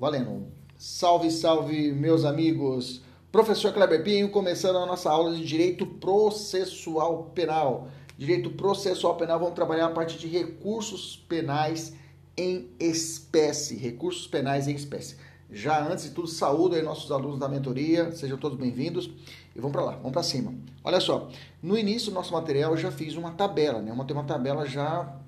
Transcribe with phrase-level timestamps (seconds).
[0.00, 0.46] Valendo!
[0.78, 3.02] Salve, salve, meus amigos!
[3.30, 7.88] Professor Kleber Pinho, começando a nossa aula de Direito Processual Penal.
[8.16, 11.94] Direito Processual Penal, vamos trabalhar a parte de recursos penais
[12.34, 13.76] em espécie.
[13.76, 15.18] Recursos penais em espécie.
[15.50, 19.10] Já antes de tudo, saúdo aí nossos alunos da mentoria, sejam todos bem-vindos
[19.54, 20.54] e vamos para lá, vamos para cima.
[20.82, 21.28] Olha só,
[21.62, 23.92] no início do nosso material eu já fiz uma tabela, né?
[23.92, 25.20] Uma, tem uma tabela já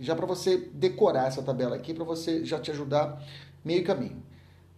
[0.00, 3.22] já para você decorar essa tabela aqui, para você já te ajudar
[3.64, 4.22] meio caminho.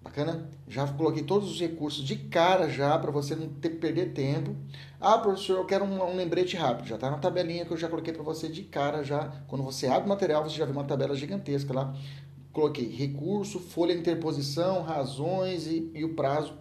[0.02, 0.48] Bacana?
[0.68, 4.54] Já coloquei todos os recursos de cara já para você não ter perder tempo.
[5.00, 6.86] Ah, professor, eu quero um, um lembrete rápido.
[6.86, 9.32] Já está na tabelinha que eu já coloquei para você de cara já.
[9.48, 11.94] Quando você abre o material, você já vê uma tabela gigantesca lá
[12.56, 16.54] coloquei recurso, folha de interposição, razões e, e o prazo.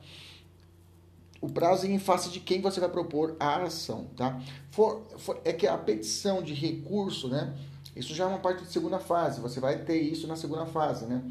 [1.39, 4.41] O prazo em face de quem você vai propor a ação, tá?
[4.71, 7.55] For, for, é que a petição de recurso, né?
[7.95, 11.05] Isso já é uma parte de segunda fase, você vai ter isso na segunda fase,
[11.05, 11.23] né?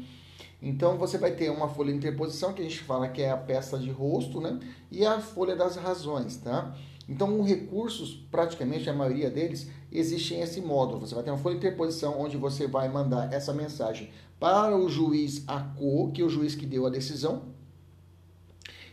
[0.65, 3.37] Então você vai ter uma folha de interposição, que a gente fala que é a
[3.37, 4.59] peça de rosto, né?
[4.89, 6.75] E a folha das razões, tá?
[7.07, 11.01] Então, os recursos, praticamente a maioria deles, existem esse módulo.
[11.01, 14.09] Você vai ter uma folha de interposição onde você vai mandar essa mensagem
[14.39, 17.43] para o juiz ACO, que é o juiz que deu a decisão.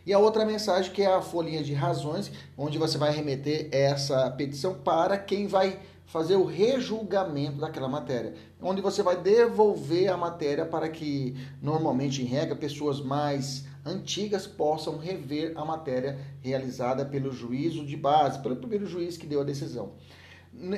[0.04, 4.31] E a outra mensagem que é a folhinha de razões, onde você vai remeter essa
[4.33, 10.67] petição para quem vai fazer o rejulgamento daquela matéria, onde você vai devolver a matéria
[10.67, 17.85] para que, normalmente em regra, pessoas mais antigas possam rever a matéria realizada pelo juízo
[17.85, 19.93] de base, pelo primeiro juiz que deu a decisão.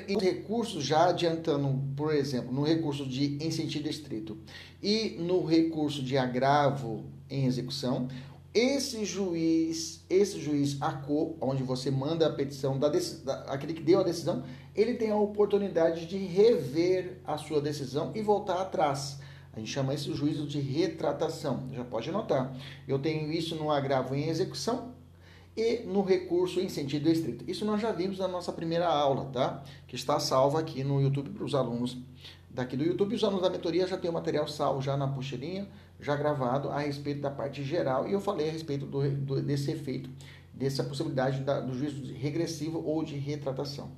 [0.09, 4.39] Em recursos, já adiantando, por exemplo, no recurso de em sentido estrito
[4.81, 8.09] e no recurso de agravo em execução,
[8.55, 13.99] esse juiz, esse juiz ACO, onde você manda a petição da, da, aquele que deu
[13.99, 19.21] a decisão, ele tem a oportunidade de rever a sua decisão e voltar atrás.
[19.53, 21.69] A gente chama isso de juízo de retratação.
[21.73, 22.53] Já pode anotar.
[22.89, 24.93] Eu tenho isso no agravo em execução
[25.57, 27.49] e no recurso em sentido estrito.
[27.49, 29.63] Isso nós já vimos na nossa primeira aula, tá?
[29.87, 31.97] Que está salva aqui no YouTube para os alunos
[32.51, 33.15] daqui do YouTube.
[33.15, 35.69] Os alunos da mentoria já tem o material salvo já na pocheirinha,
[36.01, 38.09] já gravado a respeito da parte geral.
[38.09, 40.11] E eu falei a respeito do, do desse efeito,
[40.53, 43.93] dessa possibilidade da, do juízo regressivo ou de retratação.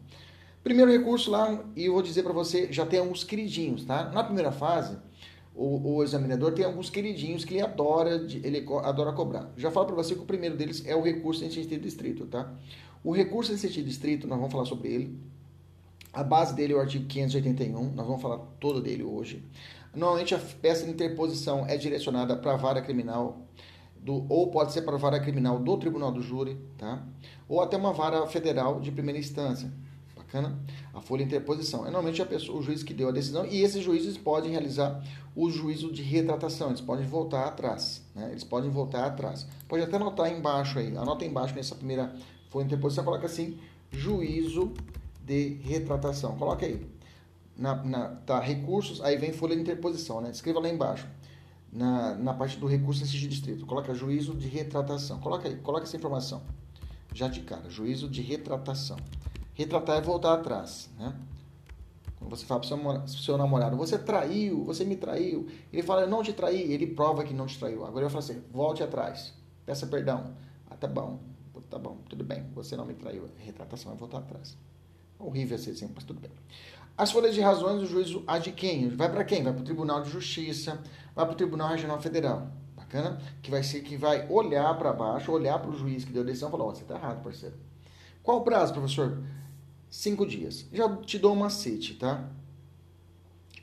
[0.66, 4.10] Primeiro recurso lá, e eu vou dizer para você, já tem alguns queridinhos, tá?
[4.10, 4.99] Na primeira fase,
[5.54, 9.49] o, o, examinador tem alguns queridinhos que ele adora, ele adora cobrar.
[9.56, 12.53] Já falo para você que o primeiro deles é o recurso em sentido estrito, tá?
[13.04, 15.16] O recurso em sentido estrito, nós vamos falar sobre ele.
[16.12, 19.44] A base dele é o artigo 581, nós vamos falar todo dele hoje.
[19.94, 23.47] Normalmente a peça de interposição é direcionada para a vara criminal
[23.94, 27.06] do, ou pode ser para a vara criminal do tribunal do júri, tá?
[27.48, 29.71] Ou até uma vara federal de primeira instância.
[30.27, 30.59] Bacana?
[30.93, 31.81] A folha de interposição.
[31.81, 35.03] É normalmente a pessoa, o juiz que deu a decisão e esses juízes podem realizar
[35.37, 36.69] o juízo de retratação.
[36.69, 38.03] Eles podem voltar atrás.
[38.15, 38.31] Né?
[38.31, 39.47] Eles podem voltar atrás.
[39.69, 40.97] Pode até anotar embaixo aí.
[40.97, 42.13] Anota embaixo nessa primeira
[42.51, 43.05] folha de interposição.
[43.05, 43.57] Coloca assim,
[43.93, 44.73] juízo
[45.25, 46.37] de retratação.
[46.37, 46.85] Coloca aí.
[47.57, 50.31] Na, na, tá, recursos, aí vem folha de interposição, né?
[50.31, 51.07] Escreva lá embaixo.
[51.73, 53.65] Na, na parte do recurso em distrito.
[53.65, 55.21] Coloca juízo de retratação.
[55.21, 56.43] Coloca aí, coloca essa informação.
[57.15, 58.97] Já de cara, juízo de retratação.
[59.57, 61.17] Retratar é voltar atrás, né?
[62.19, 65.49] Quando você fala para o seu, namorado, você traiu, você me traiu.
[65.73, 67.85] Ele fala, eu não te traí, ele prova que não te traiu.
[67.87, 69.33] Agora eu falo assim, volte atrás,
[69.65, 70.35] peça perdão.
[70.71, 71.21] Ah, tá bom,
[71.71, 73.31] tá bom, tudo bem, você não me traiu.
[73.39, 74.59] Retratação é voltar atrás.
[75.19, 76.31] Horrível esse exemplo, mas tudo bem.
[76.99, 78.91] As folhas de razões, o juízo há de quem?
[78.91, 79.43] Vai para quem?
[79.43, 80.83] Vai para o Tribunal de Justiça,
[81.15, 82.51] vai para o Tribunal Regional Federal.
[82.75, 83.19] Bacana?
[83.43, 86.27] Que vai ser que vai olhar para baixo, olhar para o juiz que deu a
[86.27, 87.57] decisão e falar, oh, você está errado, parceiro.
[88.23, 89.23] Qual o prazo, professor?
[89.91, 90.66] Cinco dias.
[90.72, 92.30] Já te dou um macete, tá?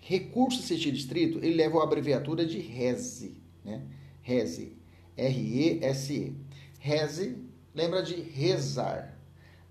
[0.02, 3.82] Recurso sentido estrito, ele leva a abreviatura de RESE, né?
[4.22, 4.78] RESE,
[5.16, 6.36] R-E-S-E.
[6.80, 7.38] RESE
[7.74, 9.18] lembra de rezar.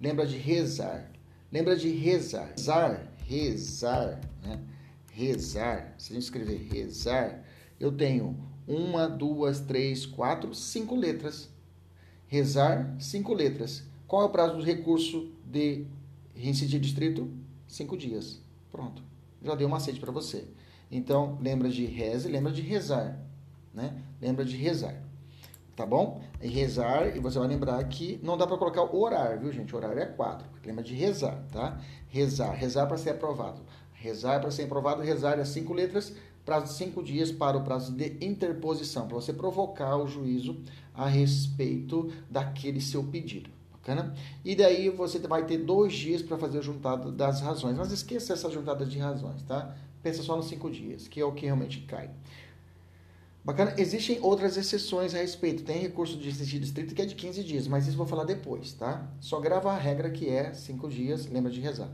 [0.01, 1.11] lembra de rezar.
[1.51, 2.49] Lembra de rezar.
[2.57, 4.59] Rezar, rezar, né?
[5.13, 5.95] Rezar.
[5.99, 7.45] Se a gente escrever rezar,
[7.79, 11.51] eu tenho uma, duas, três, quatro, cinco letras.
[12.27, 13.85] Rezar, cinco letras.
[14.07, 15.87] Qual é o prazo do recurso de
[16.35, 17.31] reincidir distrito?
[17.67, 18.41] Cinco dias.
[18.71, 19.03] Pronto.
[19.43, 20.47] Já dei um macete para você.
[20.91, 23.19] Então, lembra de reze, lembra de rezar,
[23.73, 24.03] né?
[24.21, 25.03] Lembra de rezar.
[25.75, 26.23] Tá bom?
[26.41, 29.75] E rezar, e você vai lembrar que não dá para colocar o horário, viu, gente?
[29.75, 30.47] Horário é quatro.
[30.65, 31.81] Lembra de rezar, tá?
[32.09, 33.63] Rezar, rezar para ser aprovado.
[33.93, 36.15] Rezar para ser aprovado, rezar é cinco letras,
[36.45, 40.61] prazo de cinco dias para o prazo de interposição, para você provocar o juízo
[40.93, 43.49] a respeito daquele seu pedido.
[43.83, 44.15] Bacana?
[44.45, 47.77] E daí você vai ter dois dias para fazer a juntada das razões.
[47.77, 49.75] Mas esqueça essa juntada de razões, tá?
[50.03, 52.11] pensa só nos cinco dias, que é o que realmente cai.
[53.45, 55.65] Bacana, existem outras exceções a respeito.
[55.65, 58.25] Tem recurso de sentido estrito que é de 15 dias, mas isso eu vou falar
[58.25, 59.09] depois, tá?
[59.21, 61.89] Só grava a regra que é 5 dias, lembra de rezar.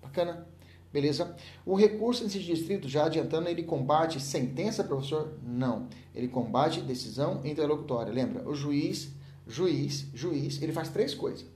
[0.00, 0.46] Bacana?
[0.92, 1.34] Beleza?
[1.64, 5.32] O recurso em sentido estrito, já adiantando, ele combate sentença, professor?
[5.42, 5.88] Não.
[6.14, 8.12] Ele combate decisão interlocutória.
[8.12, 8.48] Lembra?
[8.48, 9.10] O juiz,
[9.46, 11.46] juiz, juiz, ele faz três coisas.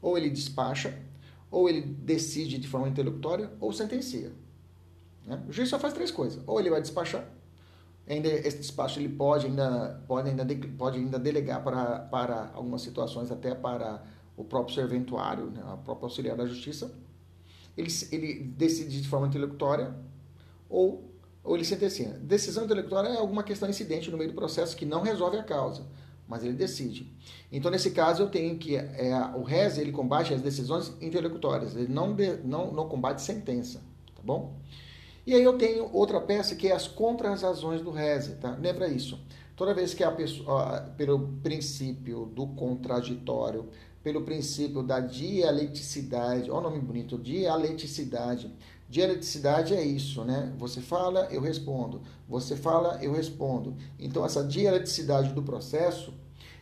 [0.00, 0.98] Ou ele despacha,
[1.50, 4.32] ou ele decide de forma interlocutória, ou sentencia.
[5.26, 5.42] Né?
[5.48, 6.42] O juiz só faz três coisas.
[6.46, 7.28] Ou ele vai despachar,
[8.08, 10.46] ainda esse despacho ele pode ainda, pode ainda,
[10.78, 14.02] pode ainda delegar para, para algumas situações, até para
[14.36, 15.62] o próprio serventuário, né?
[15.72, 16.92] o próprio auxiliar da justiça.
[17.76, 19.94] Ele, ele decide de forma intelectuária
[20.68, 21.10] ou,
[21.42, 22.08] ou ele sentencia.
[22.22, 25.84] Decisão intelectuária é alguma questão incidente no meio do processo que não resolve a causa,
[26.28, 27.10] mas ele decide.
[27.50, 31.92] Então, nesse caso, eu tenho que é, o RES ele combate as decisões intelectuárias, ele
[31.92, 33.80] não, de, não, não combate sentença,
[34.14, 34.54] tá bom?
[35.26, 38.56] E aí eu tenho outra peça que é as contrarrazões do Reze, tá?
[38.60, 39.18] Lembra isso.
[39.56, 43.68] Toda vez que a pessoa, pelo princípio do contraditório,
[44.04, 48.52] pelo princípio da dialeticidade, olha o nome bonito, dialeticidade.
[48.88, 50.52] Dialeticidade é isso, né?
[50.58, 52.02] Você fala, eu respondo.
[52.28, 53.76] Você fala, eu respondo.
[53.98, 56.14] Então, essa dialeticidade do processo,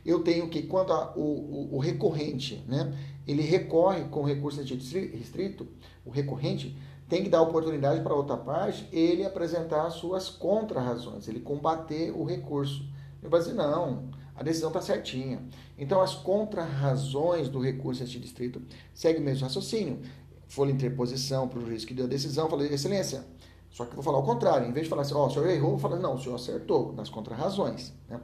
[0.04, 2.96] eu tenho que, quando a, o, o, o, recorrente, né?
[3.26, 5.66] Ele recorre com recurso restrito,
[6.04, 6.76] o recorrente,
[7.08, 12.24] tem que dar oportunidade para outra parte ele apresentar as suas contra-razões, ele combater o
[12.24, 12.86] recurso.
[13.22, 15.42] Ele vai dizer, não, a decisão está certinha.
[15.78, 18.60] Então, as contra-razões do recurso a este distrito
[18.92, 20.00] seguem o mesmo raciocínio.
[20.48, 23.24] Folha interposição para o juiz que deu a decisão, falei, excelência,
[23.70, 24.68] só que vou falar o contrário.
[24.68, 26.20] Em vez de falar assim, ó, oh, o senhor errou, eu vou falar, não, o
[26.20, 27.92] senhor acertou, nas contra-razões.
[28.08, 28.20] Né?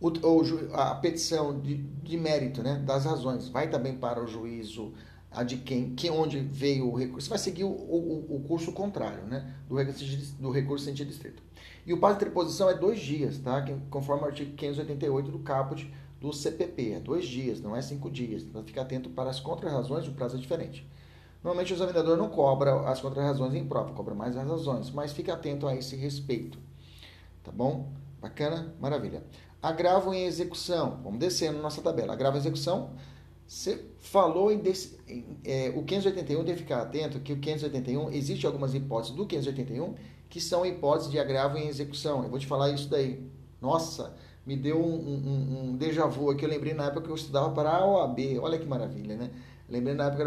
[0.00, 4.92] O, o, a petição de, de mérito né, das razões vai também para o juízo
[5.30, 9.24] a de quem, que onde veio o recurso, vai seguir o, o, o curso contrário,
[9.24, 9.76] né, do
[10.40, 11.42] do recurso sentido distrito.
[11.86, 15.92] E o prazo de interposição é dois dias, tá, conforme o artigo 588 do caput
[16.24, 20.08] do CPP, é dois dias, não é cinco dias, então fica atento para as contrarrazões,
[20.08, 20.88] o prazo é diferente.
[21.42, 25.30] Normalmente o examinador não cobra as contrarrazões em prova, cobra mais as razões, mas fique
[25.30, 26.58] atento a esse respeito,
[27.42, 27.92] tá bom?
[28.22, 28.74] Bacana?
[28.80, 29.22] Maravilha.
[29.60, 32.14] Agravo em execução, vamos descendo nossa tabela.
[32.14, 32.92] Agravo em execução,
[33.46, 34.62] você falou em,
[35.06, 39.26] em é, o 581, tem que ficar atento que o 581, existe algumas hipóteses do
[39.26, 39.94] 581
[40.30, 42.22] que são hipóteses de agravo em execução.
[42.22, 43.22] Eu vou te falar isso daí.
[43.60, 44.14] Nossa,
[44.46, 46.44] me deu um, um, um déjà vu aqui.
[46.44, 48.38] Eu lembrei na época que eu estudava para a OAB.
[48.40, 49.30] Olha que maravilha, né?
[49.68, 50.22] Lembrei na época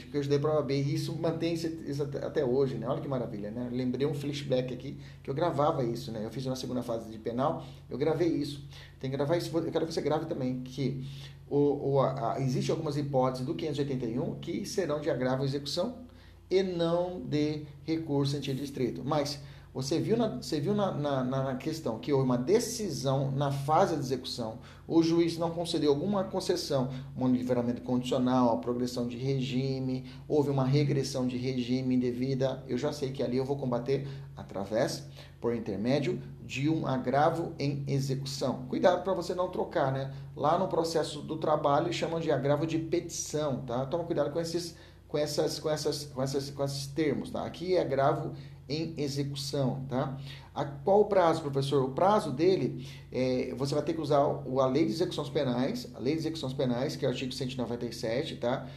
[0.00, 2.88] que eu estudei para a OAB e isso mantém isso até hoje, né?
[2.88, 3.68] Olha que maravilha, né?
[3.70, 6.24] Lembrei um flashback aqui que eu gravava isso, né?
[6.24, 8.64] Eu fiz na segunda fase de penal, eu gravei isso.
[8.98, 9.56] Tem que gravar isso.
[9.56, 11.06] Eu quero que você grave também que
[11.50, 16.08] o, o, existe algumas hipóteses do 581 que serão de agravo à execução
[16.50, 19.02] e não de recurso em distrito.
[19.04, 19.38] Mas
[19.78, 23.94] você viu, na, você viu na, na, na, questão que houve uma decisão na fase
[23.94, 24.58] de execução,
[24.88, 30.64] o juiz não concedeu alguma concessão, um livramento condicional, a progressão de regime, houve uma
[30.64, 35.06] regressão de regime indevida, eu já sei que ali eu vou combater através,
[35.40, 38.64] por intermédio de um agravo em execução.
[38.68, 40.12] Cuidado para você não trocar, né?
[40.34, 43.86] Lá no processo do trabalho chamam de agravo de petição, tá?
[43.86, 44.74] Toma cuidado com esses
[45.06, 47.44] com essas com essas com essas com esses termos, tá?
[47.44, 48.32] Aqui é agravo
[48.68, 50.18] em execução, tá?
[50.54, 51.82] A, qual o prazo, professor?
[51.82, 55.98] O prazo dele, é, você vai ter que usar a lei de execuções penais, a
[55.98, 58.68] lei de execuções penais, que é o artigo 197, tá?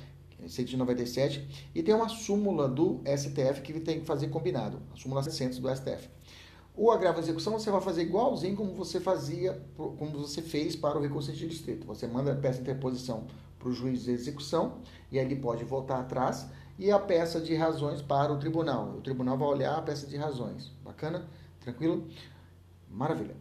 [0.48, 5.60] 197, e tem uma súmula do STF que tem que fazer combinado, a súmula 600
[5.60, 6.10] do STF.
[6.76, 10.98] O agravo de execução você vai fazer igualzinho como você fazia, como você fez para
[10.98, 11.86] o recurso de distrito.
[11.86, 13.28] Você manda a peça de interposição
[13.60, 14.80] para o juiz de execução
[15.12, 16.48] e aí ele pode voltar atrás
[16.82, 18.96] e a peça de razões para o tribunal.
[18.98, 20.72] O tribunal vai olhar a peça de razões.
[20.84, 21.28] Bacana?
[21.60, 22.08] Tranquilo?
[22.90, 23.36] Maravilha.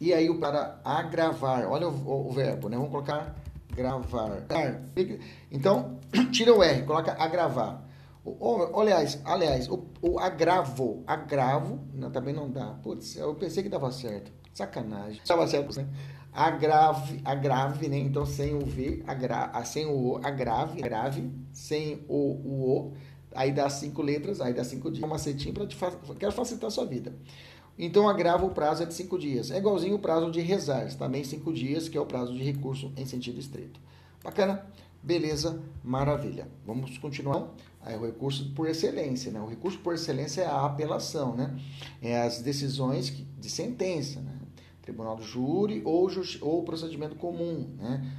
[0.00, 2.76] E aí para agravar, olha o, o, o verbo, né?
[2.76, 3.34] Vamos colocar
[3.72, 4.44] agravar.
[5.50, 5.98] Então,
[6.30, 7.84] tira o R, coloca agravar.
[8.24, 12.76] O, aliás, aliás o, o, agravo, agravo, também não dá.
[12.80, 14.30] Putz, eu pensei que dava certo.
[14.54, 15.20] Sacanagem.
[15.26, 15.88] Dava certo, né?
[16.32, 17.98] Agrave, agrave, né?
[17.98, 22.92] Então, sem o V, agra, sem o O, agrave, agrave, sem o, o O.
[23.34, 25.04] Aí dá cinco letras, aí dá cinco dias.
[25.04, 25.76] Um macetinho para te
[26.18, 27.14] quero facilitar a sua vida.
[27.78, 29.50] Então, agrava o prazo é de cinco dias.
[29.50, 32.92] É igualzinho o prazo de rezar, também cinco dias, que é o prazo de recurso
[32.96, 33.80] em sentido estreito.
[34.22, 34.66] Bacana?
[35.02, 36.46] Beleza, maravilha.
[36.66, 37.48] Vamos continuar.
[37.80, 39.40] Aí, o recurso por excelência, né?
[39.40, 41.58] O recurso por excelência é a apelação, né?
[42.02, 44.39] É as decisões de sentença, né?
[44.90, 48.12] Tribunal do júri ou, ou procedimento comum, né?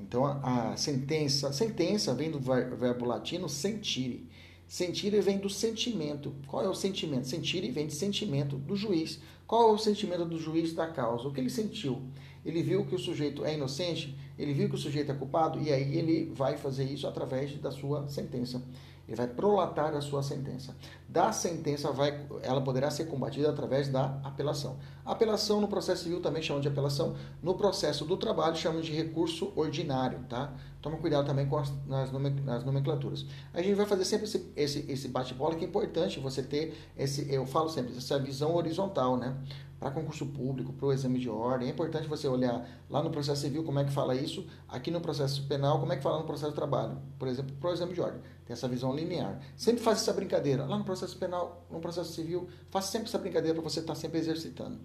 [0.00, 4.28] Então, a, a sentença, sentença vem do verbo latino sentire.
[4.66, 6.34] Sentire vem do sentimento.
[6.46, 7.26] Qual é o sentimento?
[7.26, 9.20] Sentire vem de sentimento do juiz.
[9.46, 11.28] Qual é o sentimento do juiz da causa?
[11.28, 12.02] O que ele sentiu?
[12.44, 15.72] Ele viu que o sujeito é inocente, ele viu que o sujeito é culpado, e
[15.72, 18.62] aí ele vai fazer isso através da sua sentença.
[19.06, 20.74] Ele vai prolatar a sua sentença.
[21.08, 24.78] Da sentença, vai, ela poderá ser combatida através da apelação.
[25.04, 27.14] apelação no processo civil também chama de apelação.
[27.42, 30.52] No processo do trabalho, chama de recurso ordinário, tá?
[30.80, 33.26] Toma cuidado também com as nas, nas nomenclaturas.
[33.52, 37.32] A gente vai fazer sempre esse, esse, esse bate-bola, que é importante você ter esse,
[37.32, 39.36] eu falo sempre, essa visão horizontal, né?
[39.84, 41.68] Para concurso público, para o exame de ordem.
[41.68, 44.98] É importante você olhar lá no processo civil como é que fala isso, aqui no
[44.98, 46.96] processo penal como é que fala no processo de trabalho.
[47.18, 48.22] Por exemplo, para o exame de ordem.
[48.46, 49.38] Tem essa visão linear.
[49.54, 50.64] Sempre faça essa brincadeira.
[50.64, 54.00] Lá no processo penal, no processo civil, faça sempre essa brincadeira para você estar tá
[54.00, 54.80] sempre exercitando.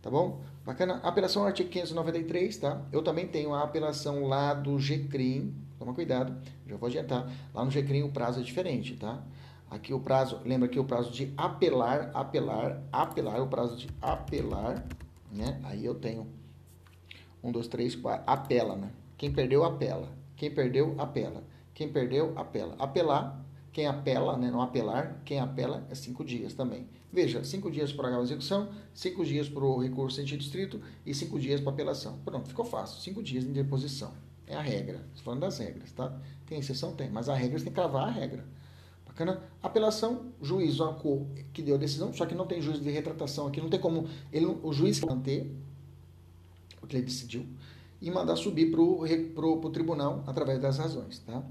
[0.00, 0.40] Tá bom?
[0.64, 1.00] Bacana.
[1.02, 2.82] Apelação ao artigo 593, tá?
[2.92, 5.56] Eu também tenho a apelação lá do GCRIM.
[5.76, 6.32] Toma cuidado,
[6.68, 7.28] já vou adiantar.
[7.52, 9.20] Lá no GCRIM o prazo é diferente, tá?
[9.70, 14.86] Aqui o prazo, lembra que o prazo de apelar, apelar, apelar, o prazo de apelar,
[15.30, 15.60] né?
[15.64, 16.28] Aí eu tenho
[17.42, 18.90] um, dois, três, quatro, apela, né?
[19.18, 20.08] Quem perdeu, apela.
[20.36, 21.42] Quem perdeu, apela.
[21.74, 22.76] Quem perdeu, apela.
[22.78, 24.50] Apelar, quem apela, né?
[24.50, 26.88] Não apelar, quem apela é cinco dias também.
[27.12, 31.38] Veja, cinco dias para a execução, cinco dias para o recurso sentido distrito e cinco
[31.38, 32.18] dias para apelação.
[32.24, 33.00] Pronto, ficou fácil.
[33.00, 34.12] Cinco dias de deposição.
[34.46, 35.04] É a regra.
[35.08, 36.16] Estou falando das regras, tá?
[36.46, 36.94] Tem exceção?
[36.94, 37.10] Tem.
[37.10, 38.44] Mas a regra você tem que cravar a regra.
[39.16, 39.40] Bacana?
[39.62, 43.62] Apelação, juiz ou que deu a decisão, só que não tem juiz de retratação aqui,
[43.62, 45.50] não tem como ele, o juiz manter
[46.82, 47.46] o que ele decidiu
[48.00, 51.42] e mandar subir para o tribunal através das razões, tá?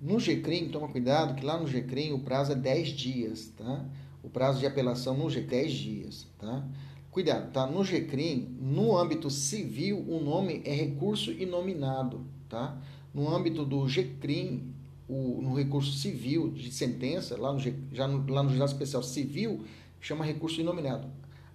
[0.00, 3.84] No GCRIM, toma cuidado que lá no GCRIM o prazo é 10 dias, tá?
[4.22, 6.66] O prazo de apelação no GCRIM é 10 dias, tá?
[7.10, 7.66] Cuidado, tá?
[7.66, 12.80] No GCRIM, no âmbito civil, o nome é recurso inominado, tá?
[13.12, 14.71] No âmbito do GCRIM,
[15.08, 19.64] o, no recurso civil de sentença, lá no, já no, lá no juizado especial civil,
[20.00, 21.08] chama recurso inominado.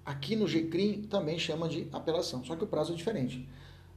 [0.05, 3.47] Aqui no GCRIM também chama de apelação, só que o prazo é diferente.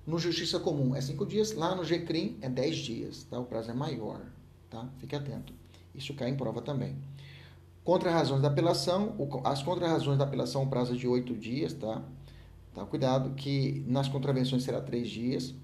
[0.07, 3.39] No Justiça Comum é 5 dias, lá no GCRIM é 10 dias, tá?
[3.39, 4.21] o prazo é maior.
[4.69, 4.89] Tá?
[4.99, 5.53] Fique atento.
[5.95, 6.97] Isso cai em prova também.
[7.85, 9.15] Contra-razões da apelação,
[9.45, 12.03] as contra-razões da apelação, o prazo é de 8 dias, tá?
[12.75, 12.85] tá?
[12.85, 15.55] Cuidado que nas contravenções será 3 dias.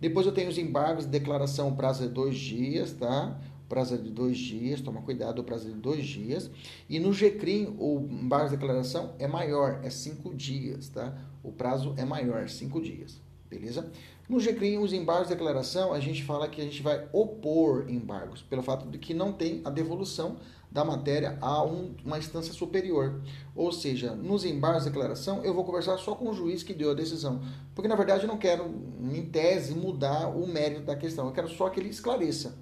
[0.00, 3.38] Depois eu tenho os embargos de declaração, o prazo é dois dias, tá?
[3.68, 6.50] Prazo é de dois dias, toma cuidado, o prazo é de dois dias.
[6.88, 11.16] E no GCRIM, o embargo de declaração é maior, é cinco dias, tá?
[11.42, 13.90] O prazo é maior, cinco dias, beleza?
[14.28, 18.42] No GCRIM, os embargos de declaração, a gente fala que a gente vai opor embargos,
[18.42, 20.36] pelo fato de que não tem a devolução
[20.70, 23.20] da matéria a um, uma instância superior.
[23.54, 26.90] Ou seja, nos embargos de declaração, eu vou conversar só com o juiz que deu
[26.90, 27.40] a decisão.
[27.74, 28.64] Porque, na verdade, eu não quero,
[29.00, 31.26] em tese, mudar o mérito da questão.
[31.26, 32.58] Eu quero só que ele esclareça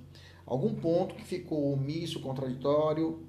[0.46, 3.22] algum ponto que ficou omisso, contraditório.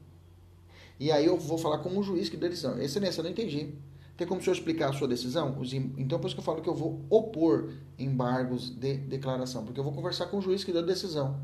[1.00, 2.80] E aí eu vou falar com o juiz que deu a decisão.
[2.80, 3.74] Excelência, eu não entendi.
[4.18, 5.58] Tem como o senhor explicar a sua decisão?
[5.98, 9.84] Então, por isso que eu falo que eu vou opor embargos de declaração, porque eu
[9.84, 11.42] vou conversar com o juiz que deu a decisão.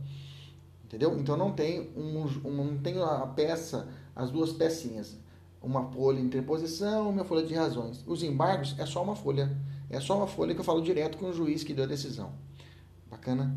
[0.91, 1.17] Entendeu?
[1.17, 5.17] Então não tem, um, não tem a peça, as duas pecinhas.
[5.61, 8.03] Uma folha de interposição, uma folha de razões.
[8.05, 9.57] Os embargos é só uma folha.
[9.89, 12.33] É só uma folha que eu falo direto com o juiz que deu a decisão.
[13.09, 13.55] Bacana?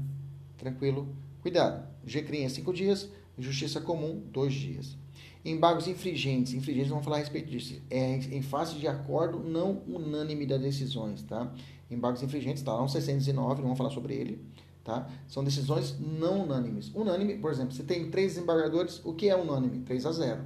[0.56, 1.08] Tranquilo?
[1.42, 1.84] Cuidado.
[2.06, 4.96] GCRIM é cinco dias, Justiça Comum, dois dias.
[5.44, 6.54] Embargos infringentes.
[6.54, 7.82] Infringentes, vamos falar a respeito disso.
[7.90, 11.52] É em face de acordo não unânime das decisões, tá?
[11.90, 14.40] Embargos infringentes, está lá no 609, não vamos falar sobre ele.
[14.84, 15.08] Tá?
[15.26, 16.92] São decisões não unânimes.
[16.94, 19.80] Unânime, por exemplo, se tem três desembargadores, o que é unânime?
[19.80, 20.44] 3 a 0.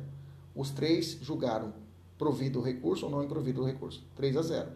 [0.55, 1.73] Os três julgaram
[2.17, 4.05] provido o recurso ou não provido o recurso.
[4.15, 4.69] 3 a 0.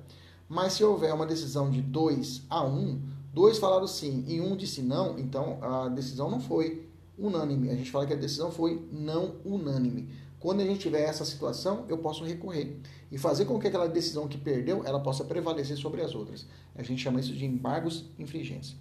[0.48, 3.00] Mas se houver uma decisão de 2 a 1,
[3.32, 7.70] dois falaram sim e um disse não, então a decisão não foi unânime.
[7.70, 10.08] A gente fala que a decisão foi não unânime.
[10.38, 12.76] Quando a gente tiver essa situação, eu posso recorrer
[13.12, 16.46] e fazer com que aquela decisão que perdeu, ela possa prevalecer sobre as outras.
[16.74, 18.74] A gente chama isso de embargos infringentes.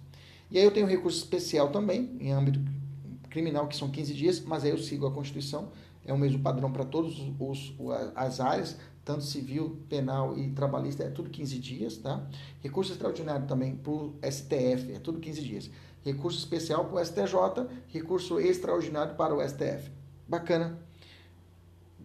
[0.52, 2.60] E aí eu tenho recurso especial também, em âmbito
[3.30, 5.70] criminal, que são 15 dias, mas aí eu sigo a Constituição,
[6.04, 7.14] é o mesmo padrão para todas
[8.14, 12.22] as áreas, tanto civil, penal e trabalhista, é tudo 15 dias, tá?
[12.60, 15.70] Recurso extraordinário também para o STF, é tudo 15 dias.
[16.04, 19.90] Recurso especial para o STJ, recurso extraordinário para o STF.
[20.28, 20.78] Bacana.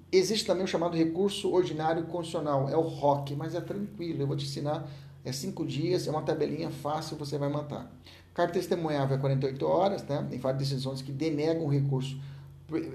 [0.10, 4.38] Existe também o chamado recurso ordinário constitucional, é o ROC, mas é tranquilo, eu vou
[4.38, 4.90] te ensinar,
[5.28, 7.92] é cinco dias, é uma tabelinha fácil, você vai matar.
[8.34, 10.26] Carta testemunhável é 48 horas, né?
[10.30, 12.20] Tem várias decisões que denegam o recurso.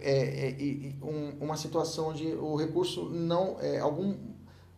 [0.01, 3.57] É, é, um, uma situação onde o recurso não.
[3.61, 4.15] É, algum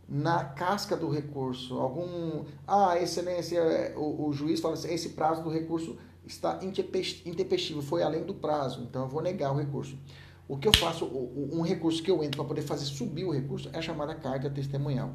[0.08, 2.44] na casca do recurso, algum.
[2.66, 3.62] Ah, excelência,
[3.96, 5.96] o, o juiz fala assim: esse prazo do recurso
[6.26, 9.98] está intempestivo, foi além do prazo, então eu vou negar o recurso.
[10.48, 13.70] O que eu faço, um recurso que eu entro para poder fazer subir o recurso
[13.72, 15.14] é a chamada carta testemunhal.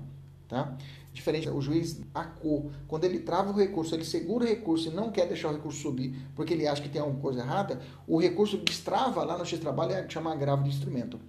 [0.50, 0.76] Tá?
[1.14, 5.12] Diferente, o juiz ACO, quando ele trava o recurso, ele segura o recurso e não
[5.12, 8.58] quer deixar o recurso subir porque ele acha que tem alguma coisa errada, o recurso
[8.58, 11.20] destrava lá no X trabalho é chamar agravo de instrumento.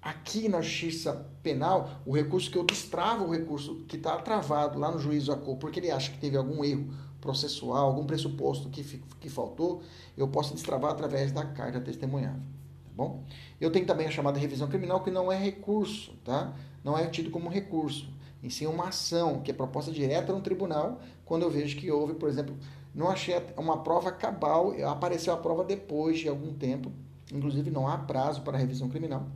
[0.00, 4.90] Aqui na justiça penal, o recurso que eu destravo o recurso que está travado lá
[4.90, 6.88] no juízo ACO porque ele acha que teve algum erro
[7.20, 9.82] processual, algum pressuposto que, que faltou,
[10.16, 12.40] eu posso destravar através da carta testemunhável.
[12.40, 13.24] Tá bom?
[13.60, 16.54] Eu tenho também a chamada revisão criminal, que não é recurso, tá?
[16.82, 18.08] Não é tido como recurso.
[18.42, 22.14] Em si, uma ação que é proposta direta no tribunal, quando eu vejo que houve,
[22.14, 22.56] por exemplo,
[22.94, 26.90] não achei uma prova cabal, apareceu a prova depois de algum tempo,
[27.32, 29.26] inclusive não há prazo para revisão criminal.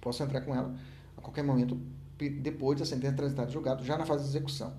[0.00, 0.74] Posso entrar com ela
[1.16, 1.78] a qualquer momento
[2.28, 4.74] depois da sentença transitada de julgado, já na fase de execução.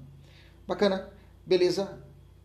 [0.68, 1.10] Bacana?
[1.46, 2.00] Beleza?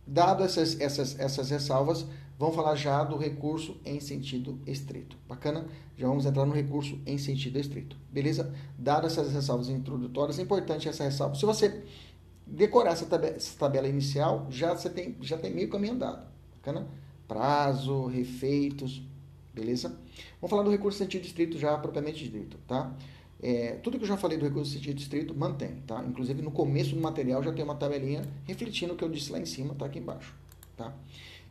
[0.06, 2.06] Dado essas, essas, essas ressalvas,
[2.38, 5.16] vamos falar já do recurso em sentido estrito.
[5.28, 5.66] Bacana?
[5.96, 7.96] Já vamos entrar no recurso em sentido estrito.
[8.10, 8.54] Beleza?
[8.78, 11.34] Dadas essas ressalvas introdutórias, é importante essa ressalva.
[11.34, 11.84] Se você
[12.46, 16.26] decorar essa tabela, essa tabela inicial, já você tem, já tem meio caminho andado.
[16.54, 16.86] Bacana?
[17.26, 19.02] Prazo, refeitos,
[19.52, 19.88] beleza?
[20.40, 22.94] Vamos falar do recurso em sentido estrito já propriamente dito, tá?
[23.42, 26.04] É, tudo que eu já falei do recurso de sentido estrito mantém, tá?
[26.06, 29.38] Inclusive no começo do material já tem uma tabelinha refletindo o que eu disse lá
[29.38, 30.34] em cima, tá aqui embaixo,
[30.76, 30.94] tá?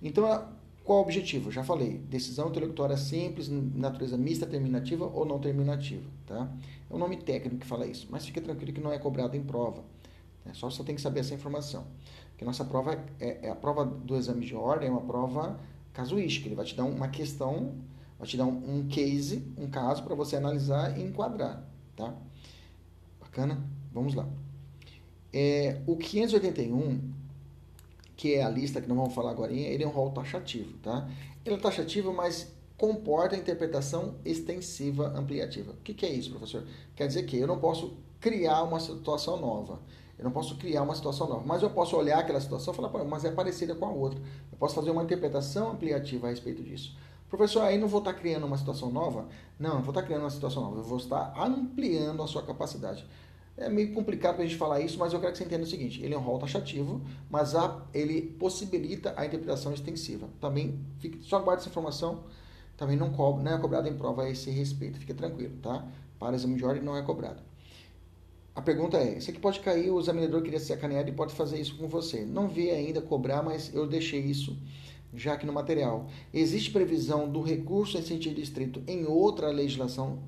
[0.02, 0.26] Então,
[0.86, 1.52] qual o objetivo?
[1.52, 6.50] Já falei, decisão intelectual simples, natureza mista, terminativa ou não terminativa, tá?
[6.90, 9.44] É um nome técnico que fala isso, mas fique tranquilo que não é cobrado em
[9.44, 9.84] prova.
[10.46, 10.54] Né?
[10.54, 11.88] Só você tem que saber essa informação.
[12.30, 15.60] Porque nossa prova é, é, a prova do exame de ordem, é uma prova
[15.92, 16.48] casuística.
[16.48, 17.74] Ele vai te dar uma questão,
[18.20, 22.14] vai te dar um, um case, um caso para você analisar e enquadrar tá?
[23.20, 23.64] Bacana?
[23.94, 24.28] Vamos lá.
[25.34, 27.02] É, o 581,
[28.16, 31.10] que é a lista que nós vamos falar agora, ele é um rol taxativo, tá?
[31.46, 35.72] Ele é taxativo, mas comporta interpretação extensiva ampliativa.
[35.72, 36.64] O que, que é isso, professor?
[36.96, 39.80] Quer dizer que eu não posso criar uma situação nova.
[40.18, 43.04] Eu não posso criar uma situação nova, mas eu posso olhar aquela situação e falar,
[43.04, 44.20] mas é parecida com a outra.
[44.52, 46.96] Eu posso fazer uma interpretação ampliativa a respeito disso.
[47.30, 49.28] Professor, aí não vou estar criando uma situação nova?
[49.60, 53.06] Não, não vou estar criando uma situação nova, eu vou estar ampliando a sua capacidade.
[53.58, 55.68] É meio complicado para a gente falar isso, mas eu quero que você entenda o
[55.68, 60.28] seguinte: ele é um rol taxativo, mas a, ele possibilita a interpretação extensiva.
[60.42, 62.26] Também, fique, só guarde essa informação,
[62.76, 65.88] também não, cobra, não é cobrado em prova a esse respeito, fique tranquilo, tá?
[66.20, 67.42] Para exame de ordem não é cobrado.
[68.54, 71.60] A pergunta é: isso aqui pode cair, o examinador queria ser sacaneado e pode fazer
[71.60, 72.26] isso com você.
[72.26, 74.58] Não vi ainda cobrar, mas eu deixei isso
[75.14, 76.08] já aqui no material.
[76.34, 80.20] Existe previsão do recurso em sentido estrito em outra legislação,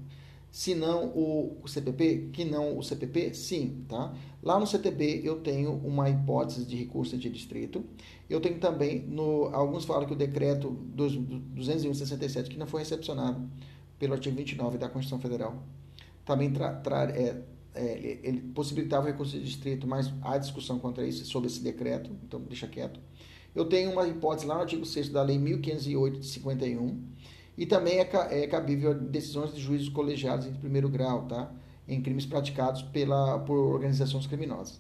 [0.52, 2.30] se não o CPP?
[2.34, 3.34] Que não o CPP?
[3.34, 4.14] Sim, tá?
[4.42, 7.84] Lá no CTB eu tenho uma hipótese de recurso em sentido estrito.
[8.30, 13.50] Eu tenho também, no, alguns falam que o decreto 201-67, que não foi recepcionado
[14.00, 15.64] pelo artigo 29 da Constituição Federal,
[16.26, 17.42] também tra, tra, é,
[17.74, 22.10] é, ele possibilitava o recurso de distrito, mas há discussão contra isso, sobre esse decreto,
[22.24, 23.00] então deixa quieto.
[23.56, 27.04] Eu tenho uma hipótese lá no artigo 6 da Lei 1508 de 51,
[27.58, 28.10] e também é,
[28.44, 31.52] é cabível decisões de juízes colegiados em primeiro grau, tá?
[31.88, 34.80] Em crimes praticados pela, por organizações criminosas.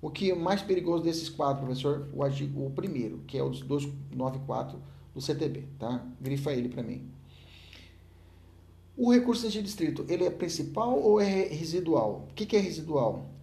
[0.00, 2.08] O que é mais perigoso desses quatro, professor?
[2.12, 2.22] O,
[2.66, 4.80] o primeiro, que é o 294
[5.14, 6.06] do CTB, tá?
[6.20, 7.10] Grifa ele para mim.
[8.96, 12.28] O recurso de distrito, ele é principal ou é residual?
[12.30, 13.33] O que, que é residual?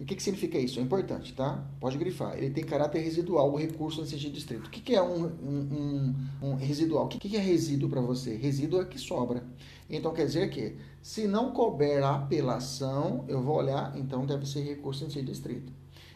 [0.00, 0.78] O que, que significa isso?
[0.78, 1.64] É importante, tá?
[1.80, 2.36] Pode grifar.
[2.36, 4.66] Ele tem caráter residual, o recurso nesse sentido distrito.
[4.66, 7.06] O que, que é um, um, um, um residual?
[7.06, 8.36] O que, que é resíduo para você?
[8.36, 9.42] Resíduo é que sobra.
[9.90, 14.62] Então quer dizer que, se não couber a apelação, eu vou olhar, então deve ser
[14.62, 15.72] recurso em sentido distrito.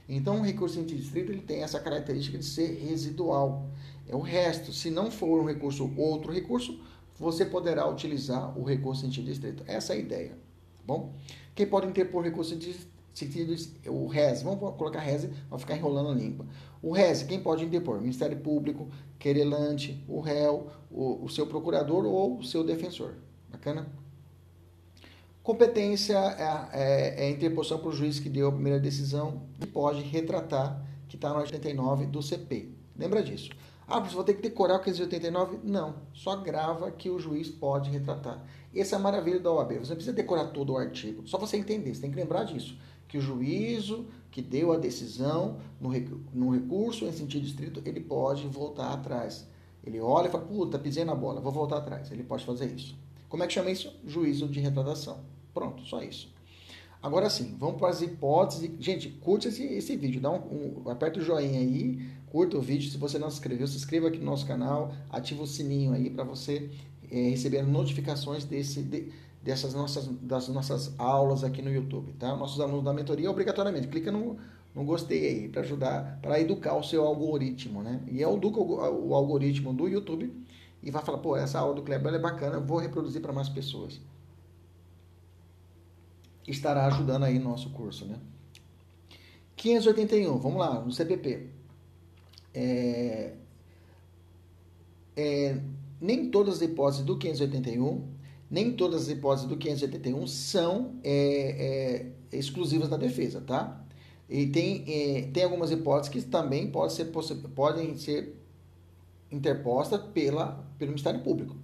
[0.09, 3.69] Então, o recurso em distrito ele tem essa característica de ser residual.
[4.07, 4.73] É o resto.
[4.73, 6.79] Se não for um recurso outro recurso,
[7.19, 9.63] você poderá utilizar o recurso em distrito.
[9.67, 11.15] Essa é a ideia, tá bom?
[11.55, 12.59] Quem pode interpor recurso em
[13.15, 13.55] sentido
[13.89, 16.47] o RES, vamos colocar RES, vai ficar enrolando a língua.
[16.83, 18.01] O RES, quem pode depor?
[18.01, 23.15] Ministério Público, querelante, o réu, o, o seu procurador ou o seu defensor.
[23.49, 23.87] Bacana?
[25.43, 30.01] Competência é, é, é interposição para o juiz que deu a primeira decisão e pode
[30.03, 32.71] retratar, que está no 89 do CP.
[32.97, 33.51] Lembra disso.
[33.87, 35.59] Ah, você vai ter que decorar o 589?
[35.65, 38.43] Não, só grava que o juiz pode retratar.
[38.75, 39.81] Essa é a maravilha da OAB.
[39.81, 42.79] Você não precisa decorar todo o artigo, só você entender, você tem que lembrar disso.
[43.13, 45.91] Que o juízo que deu a decisão no,
[46.33, 49.47] no recurso em sentido estrito, ele pode voltar atrás.
[49.85, 52.11] Ele olha e fala, puta, pisei na bola, vou voltar atrás.
[52.11, 52.97] Ele pode fazer isso.
[53.29, 53.95] Como é que chama isso?
[54.07, 55.21] Juízo de retratação.
[55.53, 56.33] Pronto, só isso.
[57.03, 58.71] Agora sim, vamos para as hipóteses.
[58.81, 62.91] Gente, curte esse, esse vídeo, dá um, um, aperta o joinha aí, curta o vídeo.
[62.91, 66.09] Se você não se inscreveu, se inscreva aqui no nosso canal, ativa o sininho aí
[66.09, 66.71] para você
[67.11, 72.35] é, receber notificações desse, de, dessas nossas, das nossas aulas aqui no YouTube, tá?
[72.37, 74.37] Nossos alunos da mentoria, obrigatoriamente, clica no,
[74.75, 78.01] no gostei aí para ajudar, para educar o seu algoritmo, né?
[78.11, 80.33] E é o, o, algoritmo do YouTube
[80.83, 84.01] e vai falar, pô, essa aula do Kleber é bacana, vou reproduzir para mais pessoas
[86.47, 88.19] estará ajudando aí no nosso curso, né?
[89.57, 91.49] 581, vamos lá, no CPP.
[92.55, 93.35] É,
[95.17, 95.61] é,
[96.01, 98.09] nem todas as hipóteses do 581,
[98.53, 103.83] nem todas as hipóteses do 581 são é, é, exclusivas da defesa, tá?
[104.29, 107.07] E tem, é, tem algumas hipóteses que também ser,
[107.55, 108.37] podem ser
[109.31, 111.57] interpostas pela, pelo Ministério Público.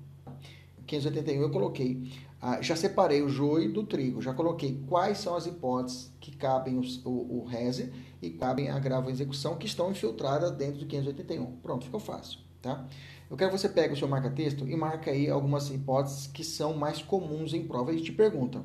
[0.86, 5.44] 581 eu coloquei ah, já separei o joio do trigo, já coloquei quais são as
[5.44, 10.52] hipóteses que cabem o, o, o reze e cabem a agravo execução que estão infiltradas
[10.52, 11.56] dentro do 581.
[11.56, 12.86] Pronto, ficou fácil, tá?
[13.30, 16.74] Eu quero que você pegue o seu marca-texto e marque aí algumas hipóteses que são
[16.74, 18.64] mais comuns em prova e te perguntam.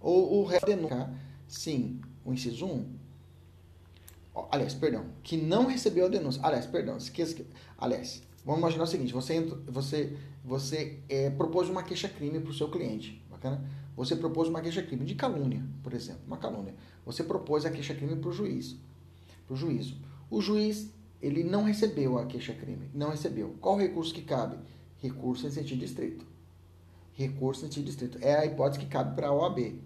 [0.00, 1.10] O, o réu denuncia,
[1.46, 2.86] sim, o inciso 1,
[4.50, 6.40] aliás, perdão, que não recebeu a denúncia.
[6.42, 7.46] Aliás, perdão, esqueça que.
[7.76, 12.70] Aliás, vamos imaginar o seguinte: você, você você é, propôs uma queixa-crime para o seu
[12.70, 13.22] cliente.
[13.30, 13.62] Bacana?
[13.96, 16.74] Você propôs uma queixa-crime de calúnia, por exemplo, uma calúnia.
[17.04, 18.76] Você propôs a queixa-crime para o juiz,
[19.46, 19.96] para o juízo.
[20.30, 20.90] O juiz,
[21.22, 23.54] ele não recebeu a queixa-crime, não recebeu.
[23.60, 24.56] Qual recurso que cabe?
[24.98, 26.24] Recurso em sentido estrito.
[27.12, 28.18] Recurso em sentido estrito.
[28.20, 29.80] É a hipótese que cabe para a OAB.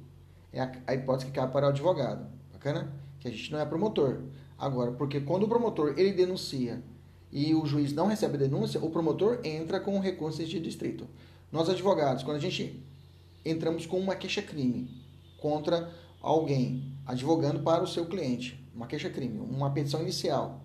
[0.52, 2.26] É a, hipótese que cabe para o advogado.
[2.52, 2.92] Bacana?
[3.18, 4.22] Que a gente não é promotor.
[4.56, 6.82] Agora, porque quando o promotor ele denuncia
[7.32, 11.06] e o juiz não recebe a denúncia, o promotor entra com o recurso de distrito.
[11.50, 12.80] Nós advogados, quando a gente
[13.44, 14.88] entramos com uma queixa-crime
[15.38, 15.92] contra
[16.22, 20.63] alguém, advogando para o seu cliente, uma queixa-crime, uma petição inicial,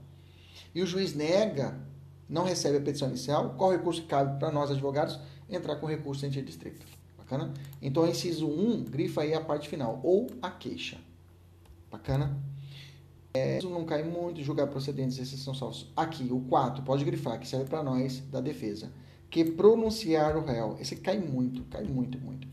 [0.74, 1.80] e o juiz nega,
[2.28, 5.20] não recebe a petição inicial, qual recurso que cabe para nós advogados?
[5.50, 6.86] Entrar com recurso em distrito.
[7.18, 7.54] Bacana?
[7.82, 10.98] Então, inciso 1, grifa aí a parte final, ou a queixa.
[11.92, 12.38] Bacana?
[13.34, 15.92] É, não cai muito, julgar procedentes esses são salvos.
[15.96, 18.92] Aqui, o 4, pode grifar, que serve para nós da defesa.
[19.30, 20.78] Que pronunciar o réu.
[20.80, 22.48] Esse cai muito, cai muito, muito.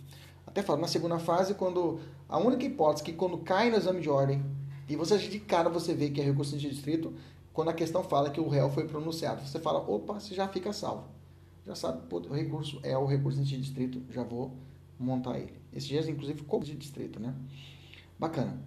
[0.46, 4.08] Até falo, na segunda fase, quando a única hipótese que quando cai no exame de
[4.08, 4.44] ordem,
[4.88, 7.14] e você de cara você vê que é recurso de distrito,
[7.56, 10.74] quando a questão fala que o réu foi pronunciado, você fala, opa, você já fica
[10.74, 11.08] salvo.
[11.64, 14.54] Já sabe, pô, o recurso é o recurso de distrito, já vou
[14.98, 15.54] montar ele.
[15.72, 17.34] Esses dias, inclusive, ficou de distrito, né?
[18.18, 18.60] Bacana.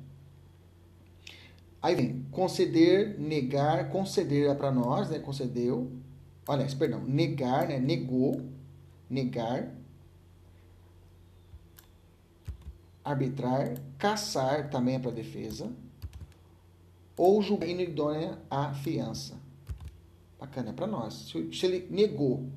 [1.80, 5.19] Aí vem conceder, negar, conceder é para nós, né?
[5.19, 5.91] Concedeu.
[6.47, 7.78] Aliás, perdão, negar, né?
[7.78, 8.41] Negou,
[9.08, 9.71] negar.
[13.06, 15.71] Arbitrar, caçar também é para defesa.
[17.19, 19.38] Ou julgar inidônea a fiança.
[20.39, 21.13] Bacana, é para nós.
[21.13, 22.47] Se, se, ele negou,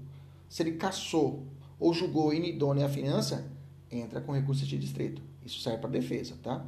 [0.49, 1.43] se ele caçou
[1.81, 3.45] ou julgou inidônea a fiança,
[3.91, 5.21] entra com recurso de distrito.
[5.45, 6.65] Isso serve para defesa, tá?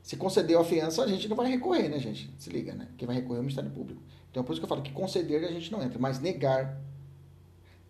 [0.00, 2.32] Se concedeu a fiança, a gente não vai recorrer, né, gente?
[2.38, 2.86] Se liga, né?
[2.96, 4.00] Quem vai recorrer é o Ministério Público.
[4.30, 5.98] Então, por isso que eu falo que conceder a gente não entra.
[5.98, 6.80] Mas negar,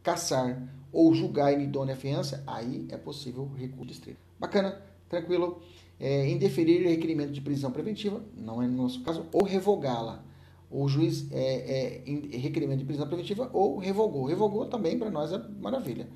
[0.03, 4.19] caçar ou julgar inidônea a fiança, aí é possível recurso distrito.
[4.41, 5.61] Bacana, tranquilo.
[6.01, 10.23] É, indeferir requerimento de prisão preventiva, não é no nosso caso, ou revogá-la.
[10.71, 14.27] O juiz é, é, requerimento de prisão preventiva ou revogou.
[14.27, 16.07] Revogou também para nós é maravilha.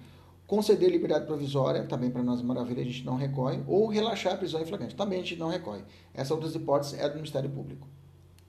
[0.47, 3.61] Conceder liberdade provisória, também para nós é maravilha, a gente não recorre.
[3.67, 5.83] Ou relaxar a prisão em flagrante, também a gente não recorre.
[6.13, 7.89] Essa outras hipóteses é do Ministério Público.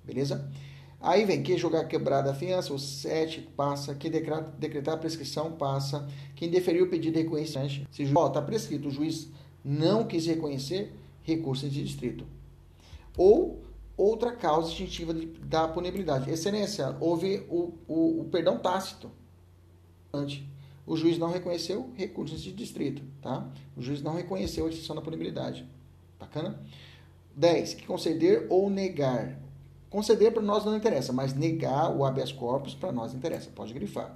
[0.03, 0.51] Beleza?
[1.03, 5.51] Aí vem que jogar quebrada a fiança, o 7 passa, que decretar, decretar a prescrição
[5.51, 9.29] passa, quem deferiu o pedido de reconhecimento, se está prescrito, o juiz
[9.65, 12.25] não quis reconhecer, recurso de distrito.
[13.17, 13.63] Ou
[13.97, 16.29] outra causa distintiva de, da punibilidade.
[16.29, 19.09] Excelência, houve o, o, o perdão tácito.
[20.85, 23.47] O juiz não reconheceu recursos de distrito, tá?
[23.75, 25.67] O juiz não reconheceu a extinção da punibilidade.
[26.19, 26.59] Bacana?
[27.35, 27.75] 10.
[27.75, 29.39] Que conceder ou negar.
[29.89, 33.49] Conceder para nós não interessa, mas negar o habeas corpus para nós interessa.
[33.53, 34.15] Pode grifar.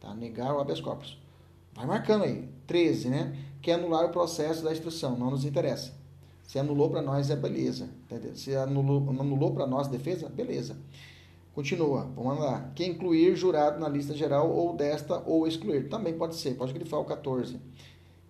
[0.00, 0.14] Tá?
[0.14, 1.18] Negar o habeas corpus.
[1.74, 2.48] Vai marcando aí.
[2.66, 3.36] 13, né?
[3.62, 5.16] Que anular o processo da instrução.
[5.16, 5.97] Não nos interessa.
[6.48, 7.90] Se anulou para nós, é beleza.
[8.06, 8.34] Entendeu?
[8.34, 10.76] Se anulou, anulou para nós defesa, beleza.
[11.54, 12.72] Continua, vamos lá.
[12.74, 15.88] Que incluir jurado na lista geral ou desta ou excluir.
[15.88, 17.60] Também pode ser, pode grifar o 14.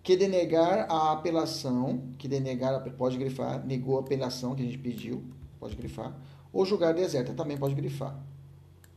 [0.03, 5.23] Que denegar a apelação, que denegar, pode grifar, negou a apelação que a gente pediu,
[5.59, 6.13] pode grifar.
[6.51, 8.19] Ou julgar deserta, também pode grifar.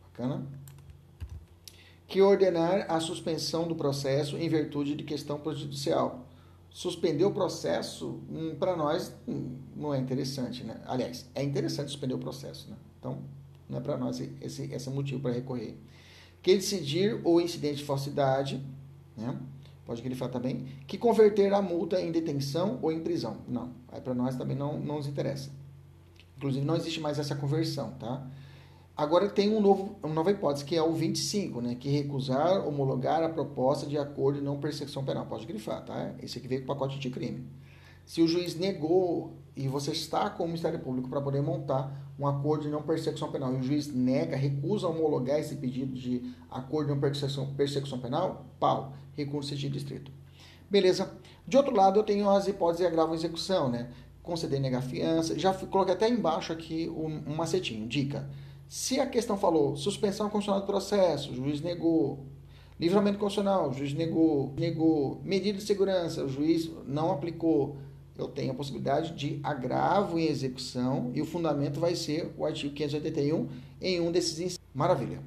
[0.03, 0.45] Bacana?
[2.13, 6.27] que ordenar a suspensão do processo em virtude de questão prejudicial.
[6.73, 10.81] Suspender o processo, hum, para nós, hum, não é interessante, né?
[10.87, 12.77] Aliás, é interessante suspender o processo, né?
[12.99, 13.19] Então,
[13.69, 15.77] não é para nós esse, esse motivo para recorrer.
[16.43, 18.63] Que decidir o incidente de falsidade,
[19.17, 19.39] né?
[19.85, 20.67] Pode grifar também.
[20.87, 23.39] Que converter a multa em detenção ou em prisão.
[23.47, 25.51] Não, aí para nós também não, não nos interessa.
[26.37, 28.27] Inclusive, não existe mais essa conversão, tá?
[28.97, 31.75] Agora tem um novo, uma nova hipótese, que é o 25, né?
[31.75, 35.27] Que recusar, homologar a proposta de acordo de não persecução penal.
[35.27, 36.15] Pode grifar, tá?
[36.23, 37.47] Esse aqui veio com o pacote de crime.
[38.05, 42.27] Se o juiz negou e você está com o Ministério Público para poder montar um
[42.27, 46.89] acordo de não persecução penal e o juiz nega, recusa homologar esse pedido de acordo
[46.89, 50.11] de não persecução, persecução penal, pau, recurso de distrito.
[50.71, 51.13] Beleza.
[51.47, 53.91] De outro lado, eu tenho as hipóteses de agravo execução, né?
[54.23, 55.39] Conceder e negar fiança.
[55.39, 57.87] Já coloquei até embaixo aqui um, um macetinho.
[57.87, 58.29] Dica.
[58.73, 62.25] Se a questão falou suspensão constitucional do processo, o juiz negou.
[62.81, 64.55] Livramento constitucional, o juiz negou.
[64.57, 65.21] Negou.
[65.23, 67.77] Medida de segurança, o juiz não aplicou.
[68.17, 72.73] Eu tenho a possibilidade de agravo em execução e o fundamento vai ser o artigo
[72.73, 73.47] 581
[73.79, 74.59] em um desses incisos.
[74.75, 75.21] Maravilha.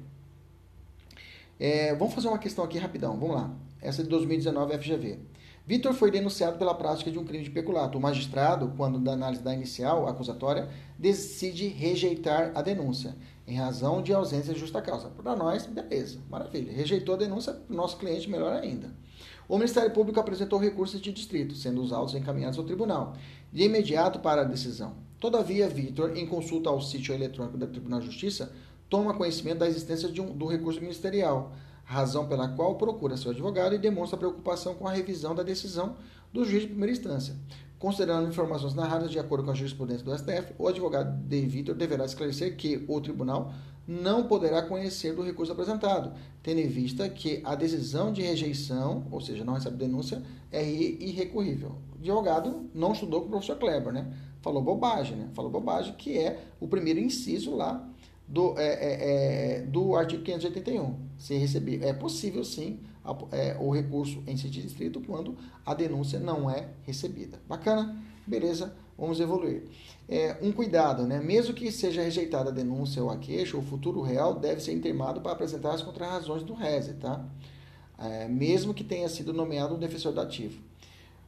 [1.60, 3.16] É, vamos fazer uma questão aqui rapidão.
[3.16, 3.54] Vamos lá.
[3.80, 5.20] Essa é de 2019 FGV.
[5.64, 7.98] Vitor foi denunciado pela prática de um crime de peculato.
[7.98, 14.12] O magistrado, quando da análise da inicial acusatória, decide rejeitar a denúncia, em razão de
[14.12, 15.08] ausência de justa causa.
[15.08, 16.72] Para nós, beleza, maravilha.
[16.72, 18.92] Rejeitou a denúncia, para o nosso cliente, melhor ainda.
[19.48, 23.14] O Ministério Público apresentou recursos de distrito, sendo os autos encaminhados ao tribunal,
[23.52, 24.94] de imediato para a decisão.
[25.20, 28.52] Todavia, Vitor, em consulta ao sítio eletrônico do Tribunal de Justiça,
[28.88, 31.52] toma conhecimento da existência um, do recurso ministerial,
[31.84, 35.96] razão pela qual procura seu advogado e demonstra preocupação com a revisão da decisão
[36.32, 37.36] do juiz de primeira instância.
[37.78, 42.06] Considerando informações narradas de acordo com a jurisprudência do STF, o advogado de Vitor deverá
[42.06, 43.52] esclarecer que o tribunal
[43.86, 46.12] não poderá conhecer do recurso apresentado,
[46.42, 51.76] tendo em vista que a decisão de rejeição, ou seja, não recebe denúncia, é irrecorrível.
[51.94, 54.10] O advogado não estudou com o professor Kleber, né?
[54.40, 55.28] Falou bobagem, né?
[55.34, 57.88] Falou bobagem, que é o primeiro inciso lá
[58.26, 60.94] do, é, é, é, do artigo 581.
[61.16, 62.80] Se receber, é possível sim
[63.32, 67.40] é, o recurso em sentido estrito quando a denúncia não é recebida.
[67.48, 67.96] Bacana?
[68.26, 68.74] Beleza?
[68.98, 69.64] Vamos evoluir.
[70.08, 71.20] É, um cuidado, né?
[71.20, 75.20] Mesmo que seja rejeitada a denúncia ou a queixa, o futuro real deve ser intimado
[75.20, 77.24] para apresentar as contrarrazões do RESE, tá?
[77.98, 80.62] É, mesmo que tenha sido nomeado um defensor dativo.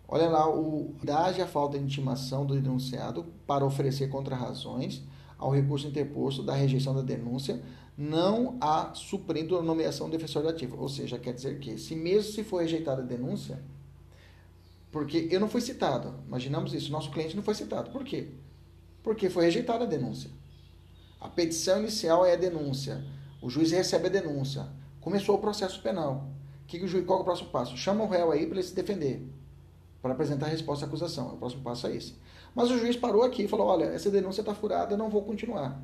[0.07, 5.03] Olha lá, o idade a falta de intimação do denunciado para oferecer contrarrazões
[5.39, 7.61] ao recurso interposto da rejeição da denúncia,
[7.99, 10.81] não há suprindo a nomeação do defensor dativo.
[10.81, 13.61] Ou seja, quer dizer que, se mesmo se for rejeitada a denúncia,
[14.93, 17.91] porque eu não fui citado, imaginamos isso, nosso cliente não foi citado.
[17.91, 18.29] Por quê?
[19.03, 20.31] Porque foi rejeitada a denúncia.
[21.21, 23.05] A petição inicial é a denúncia.
[23.43, 24.69] O juiz recebe a denúncia.
[25.01, 26.29] Começou o processo penal.
[26.69, 27.77] Que que o juiz, qual é o próximo passo?
[27.77, 29.27] Chama o réu aí para ele se defender,
[30.01, 31.35] para apresentar a resposta à acusação.
[31.35, 32.15] O próximo passo é esse.
[32.55, 35.83] Mas o juiz parou aqui e falou: olha, essa denúncia está furada, não vou continuar.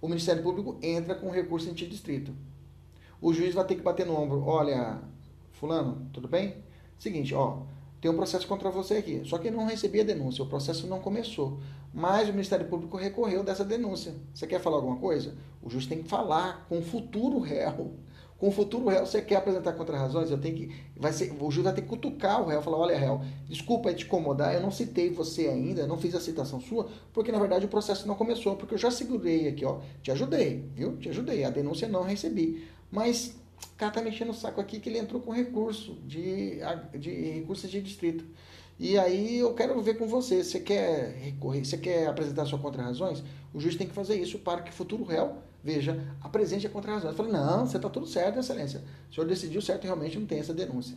[0.00, 2.32] O Ministério Público entra com recurso em distrito.
[3.20, 5.00] O juiz vai ter que bater no ombro: olha,
[5.52, 6.56] Fulano, tudo bem?
[6.98, 7.62] Seguinte, ó,
[8.00, 9.22] tem um processo contra você aqui.
[9.24, 11.58] Só que não recebi a denúncia, o processo não começou.
[11.92, 14.14] Mas o Ministério Público recorreu dessa denúncia.
[14.34, 15.34] Você quer falar alguma coisa?
[15.62, 17.94] O juiz tem que falar com o futuro réu
[18.38, 20.74] com o futuro réu, você quer apresentar contra-razões, eu tenho que.
[20.94, 24.04] Vai ser, o juiz vai ter que cutucar o réu, falar, olha, réu, desculpa te
[24.04, 27.68] incomodar, eu não citei você ainda, não fiz a citação sua, porque na verdade o
[27.68, 29.78] processo não começou, porque eu já segurei aqui, ó.
[30.02, 30.96] Te ajudei, viu?
[30.98, 31.44] Te ajudei.
[31.44, 32.66] A denúncia não recebi.
[32.90, 33.34] Mas
[33.72, 36.58] o cara tá mexendo o saco aqui que ele entrou com recurso de,
[36.98, 38.24] de recurso de distrito.
[38.78, 40.44] E aí eu quero ver com você.
[40.44, 43.24] Você quer recorrer, você quer apresentar suas contra-razões?
[43.54, 47.10] O juiz tem que fazer isso para que o futuro réu veja, apresente a contra-razão.
[47.10, 48.82] Eu falei, não, você está tudo certo, excelência.
[49.10, 50.96] O senhor decidiu certo e realmente não tem essa denúncia.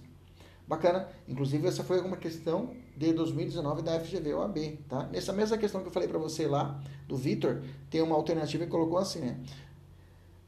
[0.70, 1.08] Bacana.
[1.28, 5.10] Inclusive, essa foi uma questão de 2019 da FGV OAB, tá?
[5.12, 8.70] Nessa mesma questão que eu falei para você lá, do Vitor, tem uma alternativa que
[8.70, 9.40] colocou assim, né?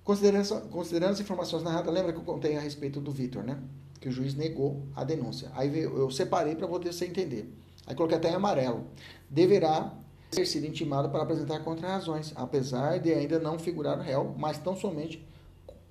[0.03, 3.57] Considerando, considerando as informações narradas, lembra que eu contei a respeito do Vitor, né?
[3.99, 5.51] Que o juiz negou a denúncia.
[5.55, 7.51] Aí eu separei para você entender.
[7.87, 8.85] Aí coloquei até em amarelo.
[9.27, 9.91] Deverá
[10.31, 15.27] ter sido intimado para apresentar contra-razões, apesar de ainda não figurar réu, mas tão somente,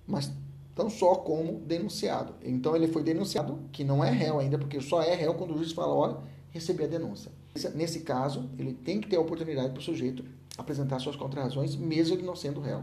[0.06, 0.32] mas
[0.74, 2.34] tão só como denunciado.
[2.42, 5.58] Então ele foi denunciado, que não é réu ainda, porque só é réu quando o
[5.58, 6.16] juiz fala, olha,
[6.50, 7.30] recebi a denúncia.
[7.74, 10.24] Nesse caso, ele tem que ter a oportunidade para o sujeito
[10.56, 12.82] apresentar suas contrarrazões, mesmo ele não sendo réu.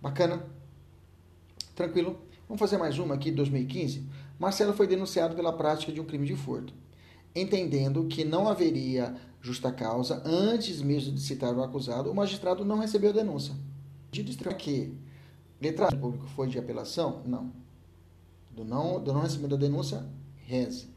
[0.00, 0.46] Bacana?
[1.74, 2.18] Tranquilo?
[2.48, 4.06] Vamos fazer mais uma aqui, 2015.
[4.38, 6.72] Marcelo foi denunciado pela prática de um crime de furto.
[7.36, 12.78] Entendendo que não haveria justa causa, antes mesmo de citar o acusado, o magistrado não
[12.78, 13.54] recebeu a denúncia.
[14.10, 14.96] Extremo que
[15.60, 17.20] letra público foi de apelação?
[17.26, 17.52] Não.
[18.50, 20.06] Do não, do não recebimento da denúncia,
[20.46, 20.88] reze.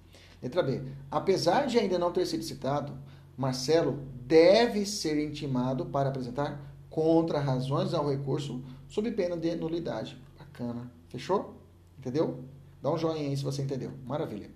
[0.42, 0.82] Letra B.
[1.12, 2.98] Apesar de ainda não ter sido citado,
[3.38, 10.18] Marcelo deve ser intimado para apresentar contra-razões ao recurso sob pena de nulidade.
[10.38, 10.90] Bacana.
[11.10, 11.56] Fechou?
[11.98, 12.46] Entendeu?
[12.82, 13.92] Dá um joinha aí se você entendeu.
[14.06, 14.50] Maravilha.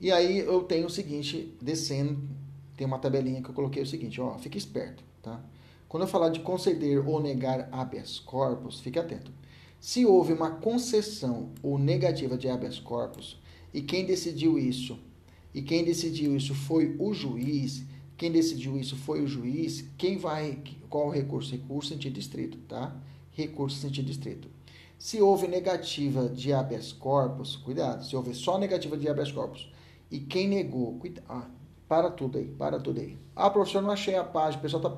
[0.00, 2.20] E aí eu tenho o seguinte, descendo,
[2.76, 5.40] tem uma tabelinha que eu coloquei o seguinte, ó, fique esperto, tá?
[5.88, 9.32] Quando eu falar de conceder ou negar habeas corpus, fique atento.
[9.80, 13.40] Se houve uma concessão ou negativa de habeas corpus,
[13.72, 14.98] e quem decidiu isso,
[15.54, 17.84] e quem decidiu isso foi o juiz,
[18.16, 20.58] quem decidiu isso foi o juiz, quem vai,
[20.90, 21.52] qual recurso?
[21.52, 22.94] Recurso sentido distrito, tá?
[23.30, 24.48] Recurso sentido distrito.
[24.98, 29.70] Se houve negativa de habeas corpus, cuidado, se houve só negativa de habeas corpus,
[30.10, 31.48] e quem negou, cuida, ah,
[31.88, 33.18] para tudo aí, para tudo aí.
[33.34, 34.96] Ah, professor, não achei a página, o pessoal tá,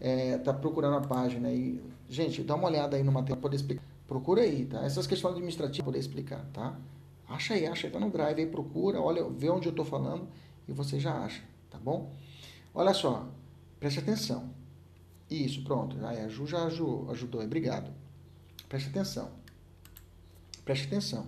[0.00, 1.82] é, tá procurando a página aí.
[2.08, 3.82] Gente, dá uma olhada aí no material para poder explicar.
[4.06, 4.84] Procura aí, tá?
[4.84, 6.78] Essas questões administrativas para poder explicar, tá?
[7.28, 10.28] Acha aí, acha aí, tá no drive aí, procura, olha, vê onde eu tô falando
[10.68, 12.12] e você já acha, tá bom?
[12.72, 13.26] Olha só,
[13.80, 14.50] preste atenção.
[15.28, 15.96] Isso, pronto.
[16.06, 17.92] Aí a Ju já ajudou, obrigado.
[18.68, 19.30] Preste atenção.
[20.64, 21.26] Preste atenção.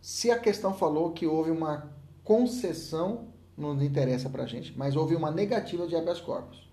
[0.00, 1.90] Se a questão falou que houve uma
[2.28, 6.68] concessão, não interessa para a gente, mas houve uma negativa de habeas corpus.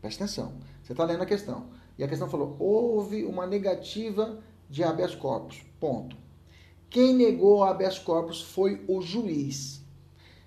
[0.00, 0.52] Preste atenção.
[0.80, 1.66] Você está lendo a questão.
[1.98, 4.38] E a questão falou: houve uma negativa
[4.70, 5.64] de habeas corpus.
[5.80, 6.16] Ponto.
[6.88, 9.84] Quem negou o habeas corpus foi o juiz.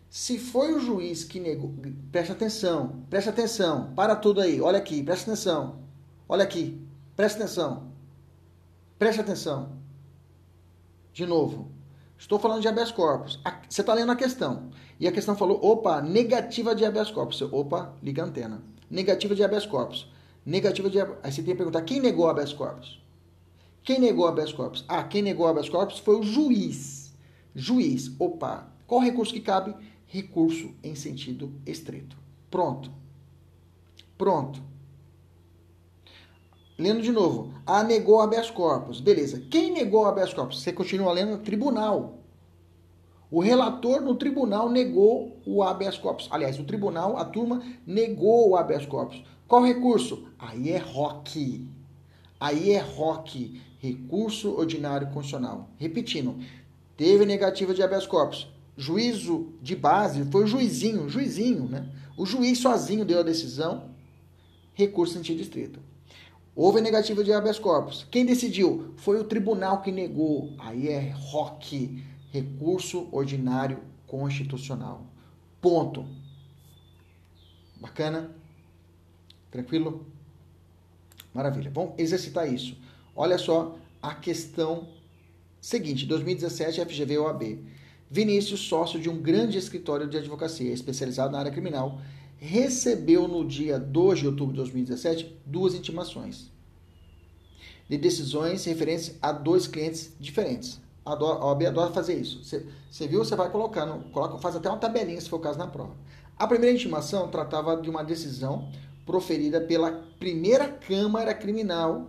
[0.09, 1.73] Se foi o juiz que negou,
[2.09, 5.79] preste atenção, preste atenção, para tudo aí, olha aqui, preste atenção,
[6.29, 6.81] olha aqui,
[7.17, 7.91] preste atenção,
[8.97, 9.73] preste atenção.
[11.11, 11.69] De novo,
[12.17, 13.39] Estou falando de habeas corpus.
[13.69, 14.69] Você está lendo a questão.
[14.99, 17.41] E a questão falou, opa, negativa de habeas corpus.
[17.41, 18.63] Opa, liga a antena.
[18.89, 20.11] Negativa de habeas corpus.
[20.45, 20.99] Negativa de...
[20.99, 22.99] Aí você tem que perguntar, quem negou habeas corpus?
[23.83, 24.83] Quem negou habeas corpus?
[24.87, 27.13] Ah, quem negou habeas corpus foi o juiz.
[27.55, 28.11] Juiz.
[28.19, 29.75] Opa, qual recurso que cabe?
[30.05, 32.17] Recurso em sentido estrito.
[32.49, 32.91] Pronto.
[34.17, 34.61] Pronto.
[36.77, 37.51] Lendo de novo.
[37.65, 38.99] A negou habeas corpus.
[39.01, 39.41] Beleza.
[39.49, 40.61] Quem negou habeas corpus?
[40.61, 42.19] Você continua lendo tribunal.
[43.31, 46.27] O relator no tribunal negou o habeas corpus.
[46.31, 49.23] Aliás, o tribunal, a turma, negou o habeas corpus.
[49.47, 50.27] Qual recurso?
[50.37, 51.65] Aí é ROC.
[52.39, 53.59] Aí é ROC.
[53.79, 55.69] Recurso Ordinário Constitucional.
[55.77, 56.37] Repetindo.
[56.95, 58.47] Teve negativa de habeas corpus.
[58.77, 61.89] Juízo de base foi o juizinho, juizinho, né?
[62.15, 63.89] O juiz sozinho deu a decisão.
[64.73, 65.79] Recurso sentido estrito.
[66.59, 68.07] Houve negativa de habeas corpus.
[68.09, 68.91] Quem decidiu?
[68.97, 70.55] Foi o tribunal que negou.
[70.57, 75.05] Aí é ROC, recurso ordinário constitucional.
[75.61, 76.03] Ponto.
[77.79, 78.31] Bacana?
[79.51, 80.03] Tranquilo?
[81.31, 81.69] Maravilha.
[81.71, 82.75] Vamos exercitar isso.
[83.15, 84.87] Olha só a questão
[85.61, 87.59] seguinte: 2017, FGV OAB.
[88.09, 92.01] Vinícius, sócio de um grande escritório de advocacia especializado na área criminal,
[92.37, 96.51] recebeu no dia 2 de outubro de 2017 duas intimações
[97.89, 100.79] de decisões referentes a dois clientes diferentes.
[101.05, 102.43] A OAB adora fazer isso.
[102.43, 103.23] Você viu?
[103.23, 105.95] Você vai colocando, coloca, faz até uma tabelinha, se for o caso, na prova.
[106.37, 108.69] A primeira intimação tratava de uma decisão
[109.05, 112.07] proferida pela primeira Câmara Criminal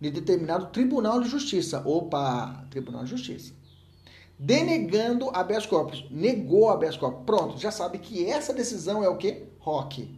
[0.00, 1.80] de determinado Tribunal de Justiça.
[1.86, 3.57] Opa, Tribunal de Justiça
[4.38, 6.06] denegando habeas corpus.
[6.10, 7.24] Negou habeas corpus.
[7.24, 9.48] Pronto, já sabe que essa decisão é o quê?
[9.58, 10.16] Rock.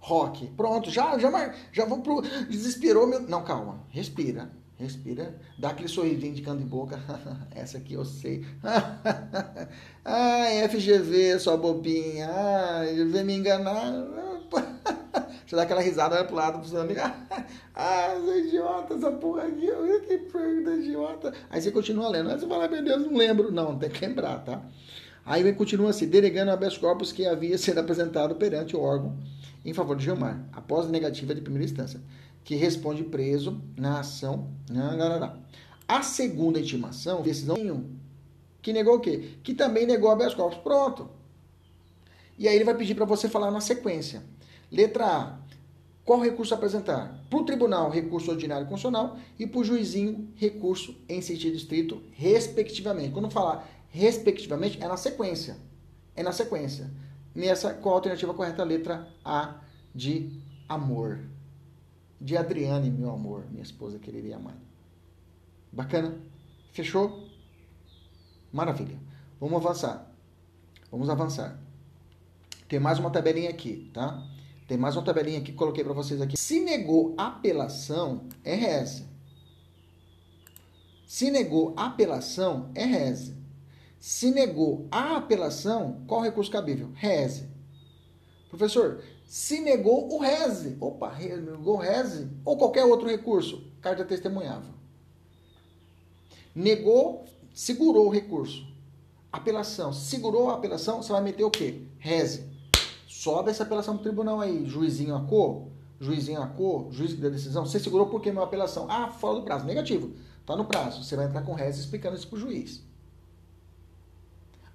[0.00, 0.46] Rock.
[0.56, 2.22] Pronto, já, já, já vou pro.
[2.48, 3.20] Desesperou meu.
[3.20, 3.86] Não, calma.
[3.90, 4.50] Respira.
[4.76, 5.40] Respira.
[5.58, 7.00] Dá aquele sorrisinho de canto de boca.
[7.52, 8.44] essa aqui eu sei.
[10.04, 12.28] Ai, FGV, sua bobinha.
[12.30, 13.92] Ai, vem me enganar.
[14.50, 17.00] Você dá aquela risada, olha pro lado pro seu amigo.
[17.74, 19.68] ah, sou idiota, essa porra aqui.
[20.06, 21.32] Que pergunta idiota.
[21.50, 22.30] Aí você continua lendo.
[22.30, 23.52] Aí você fala, meu Deus, não lembro.
[23.52, 24.62] Não, tem que lembrar, tá?
[25.24, 29.16] Aí continua assim, delegando habeas corpus que havia sido apresentado perante o órgão
[29.64, 32.00] em favor de Gilmar, após a negativa de primeira instância,
[32.44, 34.50] que responde preso na ação.
[35.88, 37.56] A segunda intimação, decisão
[38.60, 39.36] que negou o quê?
[39.42, 40.58] Que também negou habeas corpus.
[40.58, 41.08] Pronto.
[42.38, 44.22] E aí ele vai pedir para você falar na sequência.
[44.74, 45.38] Letra A.
[46.04, 47.24] Qual recurso apresentar?
[47.30, 53.12] Para o tribunal, recurso ordinário constitucional e para o juizinho, recurso em sentido estrito, respectivamente.
[53.12, 55.56] Quando falar respectivamente, é na sequência.
[56.16, 56.90] É na sequência.
[57.34, 58.64] Nessa, qual a alternativa correta?
[58.64, 59.60] Letra A
[59.94, 61.20] de amor.
[62.20, 64.58] De Adriane, meu amor, minha esposa querida e amada.
[65.72, 66.18] Bacana?
[66.72, 67.28] Fechou?
[68.52, 68.98] Maravilha.
[69.40, 70.12] Vamos avançar.
[70.90, 71.58] Vamos avançar.
[72.68, 74.22] Tem mais uma tabelinha aqui, tá?
[74.66, 76.38] Tem mais uma tabelinha aqui que coloquei para vocês aqui.
[76.38, 79.04] Se negou apelação, é reze.
[81.06, 83.36] Se negou apelação, é reze.
[84.00, 86.90] Se negou a apelação, qual recurso cabível?
[86.94, 87.48] Reze.
[88.48, 90.76] Professor, se negou o reze.
[90.80, 94.72] Opa, negou reze ou qualquer outro recurso, carta testemunhável.
[96.54, 98.66] Negou, segurou o recurso.
[99.30, 101.82] Apelação, segurou a apelação, você vai meter o quê?
[101.98, 102.53] Reze.
[103.24, 105.68] Sobe essa apelação pro tribunal aí, juizinho a cor,
[105.98, 107.64] juizinho a cor, juiz da decisão.
[107.64, 108.86] Você segurou por que minha apelação?
[108.90, 109.64] Ah, fora do prazo.
[109.64, 110.12] Negativo.
[110.44, 111.02] Tá no prazo.
[111.02, 112.84] Você vai entrar com reze explicando isso pro juiz.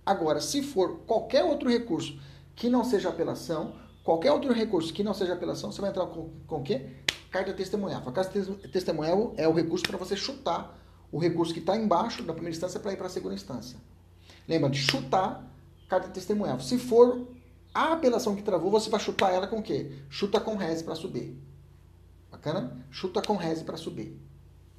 [0.03, 2.19] Agora, se for qualquer outro recurso
[2.55, 6.31] que não seja apelação, qualquer outro recurso que não seja apelação, você vai entrar com,
[6.47, 6.89] com o quê?
[7.29, 8.01] Carta testemunhal.
[8.03, 8.41] A carta
[8.73, 10.75] testemunhal é o recurso para você chutar
[11.11, 13.77] o recurso que está embaixo da primeira instância para ir para a segunda instância.
[14.47, 15.47] Lembra de chutar
[15.87, 16.59] carta testemunhal.
[16.59, 17.37] Se for
[17.73, 19.91] a apelação que travou, você vai chutar ela com o quê?
[20.09, 21.37] Chuta com reze para subir.
[22.31, 22.85] Bacana?
[22.89, 24.19] Chuta com reze para subir.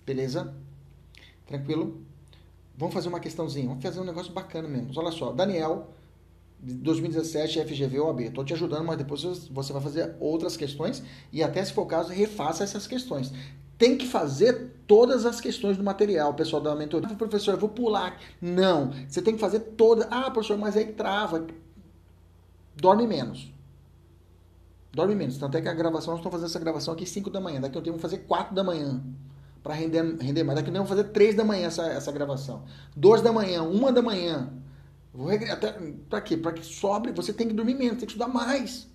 [0.04, 0.54] Beleza?
[1.46, 2.02] Tranquilo?
[2.76, 3.68] Vamos fazer uma questãozinha.
[3.68, 4.90] Vamos fazer um negócio bacana mesmo.
[4.96, 5.32] Olha só.
[5.32, 5.90] Daniel,
[6.58, 8.20] 2017, FGV OAB.
[8.20, 11.86] Estou te ajudando, mas depois você vai fazer outras questões e até se for o
[11.86, 13.32] caso, refaça essas questões.
[13.78, 17.08] Tem que fazer todas as questões do material, pessoal da mentoria.
[17.10, 18.18] Ah, professor, eu vou pular.
[18.40, 20.06] Não, você tem que fazer toda.
[20.10, 21.46] Ah, professor, mas aí trava
[22.80, 23.52] dorme menos.
[24.92, 25.38] Dorme menos.
[25.38, 27.60] Tanto é que a gravação, nós estamos fazendo essa gravação aqui 5 da manhã.
[27.60, 29.02] Daqui eu tenho que fazer 4 da manhã.
[29.62, 30.58] Para render, render mais.
[30.58, 32.64] Daqui eu vou fazer 3 da manhã essa, essa gravação.
[32.96, 34.52] 2 da manhã, 1 da manhã.
[35.52, 35.72] Até
[36.08, 36.36] para quê?
[36.36, 38.88] Para que sobre, você tem que dormir menos, tem que estudar mais.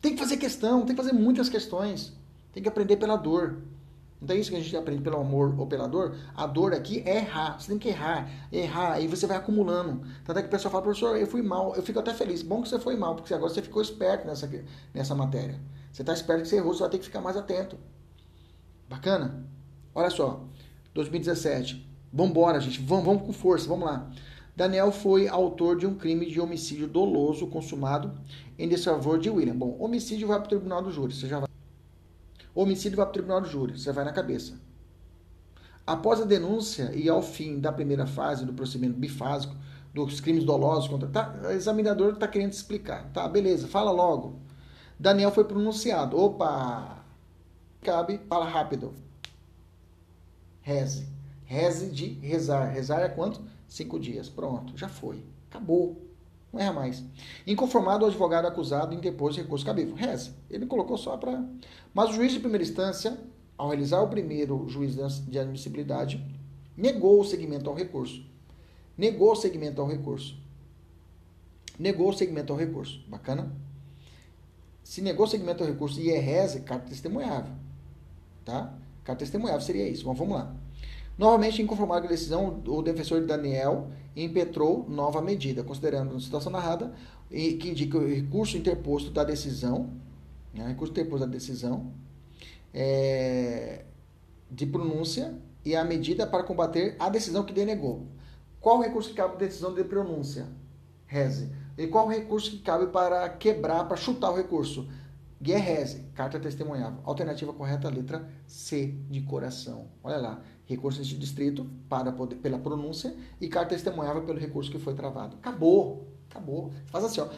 [0.00, 2.12] Tem que fazer questão, tem que fazer muitas questões.
[2.52, 3.62] Tem que aprender pela dor.
[4.22, 6.14] Então é isso que a gente aprende pelo amor ou pela dor.
[6.34, 7.58] A dor aqui é errar.
[7.58, 10.06] Você tem que errar, errar, aí você vai acumulando.
[10.24, 11.74] Tanto é que o pessoal fala, professor, eu fui mal.
[11.74, 12.40] Eu fico até feliz.
[12.42, 14.48] Bom que você foi mal, porque agora você ficou esperto nessa,
[14.94, 15.58] nessa matéria.
[15.90, 17.76] Você está esperto que você errou, você vai ter que ficar mais atento.
[18.88, 19.44] Bacana?
[19.94, 20.44] Olha só,
[20.94, 21.84] 2017.
[22.12, 22.80] Vambora, gente.
[22.80, 24.08] Vamos, vamos com força, vamos lá.
[24.54, 28.12] Daniel foi autor de um crime de homicídio doloso consumado
[28.58, 29.56] em desfavor de William.
[29.56, 31.12] Bom, homicídio vai para o tribunal do júri.
[31.12, 31.51] Você já vai.
[32.54, 34.60] Homicídio vai para o tribunal do júri, você vai na cabeça.
[35.86, 39.56] Após a denúncia e ao fim da primeira fase do procedimento bifásico,
[39.92, 41.08] dos crimes dolosos contra.
[41.08, 43.10] Tá, o examinador está querendo explicar.
[43.12, 44.40] Tá, beleza, fala logo.
[44.98, 46.18] Daniel foi pronunciado.
[46.18, 47.04] Opa!
[47.82, 48.94] Cabe, fala rápido.
[50.60, 51.08] Reze.
[51.44, 52.66] Reze de rezar.
[52.66, 53.42] Rezar é quanto?
[53.66, 54.28] Cinco dias.
[54.28, 55.24] Pronto, já foi.
[55.50, 56.01] Acabou.
[56.52, 57.02] Não erra mais.
[57.46, 59.94] Inconformado, o advogado acusado interpôs recurso cabível.
[59.94, 60.34] Reza.
[60.50, 61.42] Ele colocou só para.
[61.94, 63.18] Mas o juiz de primeira instância,
[63.56, 64.94] ao realizar o primeiro juiz
[65.26, 66.22] de admissibilidade,
[66.76, 68.24] negou o seguimento ao recurso.
[68.98, 70.36] Negou o seguimento ao recurso.
[71.78, 73.02] Negou o seguimento ao recurso.
[73.08, 73.50] Bacana?
[74.84, 77.54] Se negou o seguimento ao recurso e é reza, carta testemunhável.
[78.44, 78.74] Tá?
[79.04, 80.06] Carta testemunhável seria isso.
[80.06, 80.54] Mas vamos lá.
[81.22, 86.92] Novamente, inconformado com a decisão, o defensor Daniel impetrou nova medida, considerando a situação narrada,
[87.30, 89.88] e que indica o recurso interposto da decisão,
[90.52, 91.92] né, recurso interposto da decisão
[92.74, 93.84] é,
[94.50, 98.08] de pronúncia e a medida para combater a decisão que denegou.
[98.60, 100.48] Qual o recurso que cabe para decisão de pronúncia?
[101.06, 101.52] Reze.
[101.78, 104.88] E qual o recurso que cabe para quebrar, para chutar o recurso?
[105.40, 106.98] Guerrese, carta testemunhável.
[107.04, 109.86] Alternativa correta, letra C de coração.
[110.02, 110.42] Olha lá
[110.72, 115.36] recurso de distrito para poder, pela pronúncia e carta testemunhável pelo recurso que foi travado.
[115.36, 116.72] Acabou, acabou.
[116.86, 117.28] Faz assim, ó.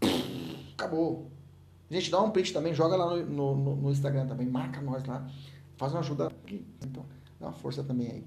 [0.74, 1.30] Acabou.
[1.90, 5.28] Gente, dá um print também, joga lá no, no, no Instagram também, marca nós lá.
[5.76, 6.30] Faz uma ajuda.
[6.80, 7.04] Então,
[7.38, 8.24] dá uma força também aí.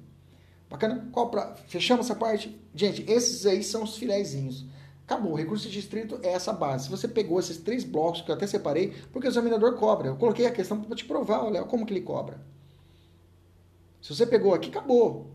[0.70, 1.08] Bacana?
[1.12, 1.56] Qual pra...
[1.68, 2.60] Fechamos essa parte?
[2.74, 4.66] Gente, esses aí são os filézinhos.
[5.06, 5.34] Acabou.
[5.34, 6.86] O recurso de distrito é essa base.
[6.86, 10.08] Se você pegou esses três blocos que eu até separei, porque o examinador cobra.
[10.08, 12.40] Eu coloquei a questão para te provar, olha como que ele cobra.
[14.06, 15.32] Se você pegou aqui, acabou.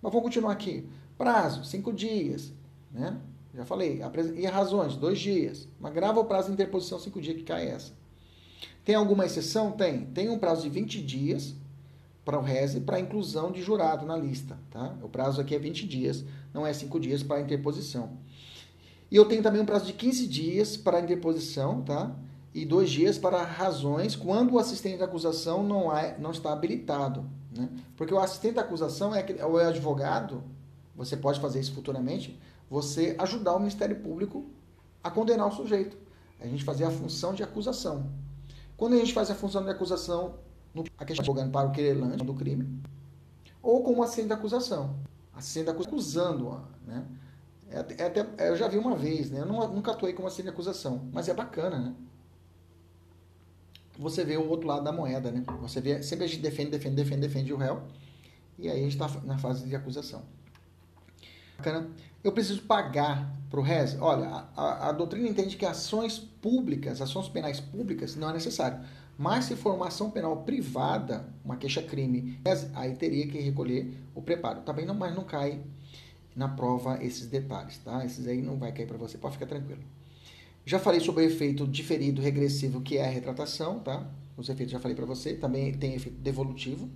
[0.00, 0.88] Mas vamos continuar aqui.
[1.18, 2.54] Prazo, cinco dias.
[2.90, 3.20] Né?
[3.54, 4.00] Já falei.
[4.34, 5.68] E razões, dois dias.
[5.78, 7.92] Mas grava o prazo de interposição, cinco dias, que cai essa.
[8.82, 9.72] Tem alguma exceção?
[9.72, 10.06] Tem.
[10.06, 11.54] Tem um prazo de 20 dias
[12.24, 14.58] para o RESE para inclusão de jurado na lista.
[14.70, 14.96] Tá?
[15.02, 18.16] O prazo aqui é 20 dias, não é 5 dias para interposição.
[19.10, 22.16] E eu tenho também um prazo de 15 dias para interposição, tá?
[22.54, 27.28] E dois dias para razões quando o assistente da acusação não, é, não está habilitado.
[27.54, 27.68] Né?
[27.96, 30.42] Porque o assistente da acusação é, é o advogado,
[30.94, 32.38] você pode fazer isso futuramente,
[32.68, 34.46] você ajudar o Ministério Público
[35.02, 35.96] a condenar o sujeito.
[36.40, 38.10] A gente fazer a função de acusação.
[38.76, 40.34] Quando a gente faz a função de acusação,
[40.74, 42.82] no, a questão advogando para o querelante do crime,
[43.62, 44.96] ou como assistente da acusação.
[45.32, 47.06] Assistente da acusação acusando, né?
[47.70, 49.40] É, é até, eu já vi uma vez, né?
[49.40, 51.94] Eu não, nunca atuei como assistente de acusação, mas é bacana, né?
[53.98, 55.44] Você vê o outro lado da moeda, né?
[55.60, 57.82] Você vê, sempre a gente defende, defende, defende, defende o réu,
[58.58, 60.22] e aí a gente está na fase de acusação.
[61.56, 61.88] Bacana.
[62.22, 63.96] Eu preciso pagar para o RES?
[64.00, 68.80] Olha, a, a, doutrina entende que ações públicas, ações penais públicas, não é necessário.
[69.16, 72.40] Mas se for uma ação penal privada, uma queixa-crime,
[72.74, 74.62] aí teria que recolher o preparo.
[74.62, 75.60] Também não, mas não cai
[76.34, 78.04] na prova esses detalhes, tá?
[78.04, 79.82] Esses aí não vai cair para você, pode ficar tranquilo.
[80.66, 84.10] Já falei sobre o efeito diferido regressivo, que é a retratação, tá?
[84.36, 86.88] Os efeitos já falei para você, também tem efeito devolutivo.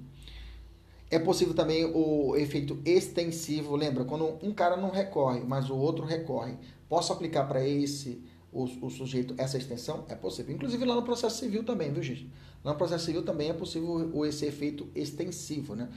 [1.11, 4.05] É possível também o efeito extensivo, lembra?
[4.05, 6.55] Quando um cara não recorre, mas o outro recorre.
[6.89, 10.05] Posso aplicar para esse o, o, sujeito essa extensão?
[10.09, 10.55] É possível.
[10.55, 12.31] Inclusive lá no processo civil também, viu, gente?
[12.65, 15.89] Lá no processo civil também é possível esse efeito extensivo, né?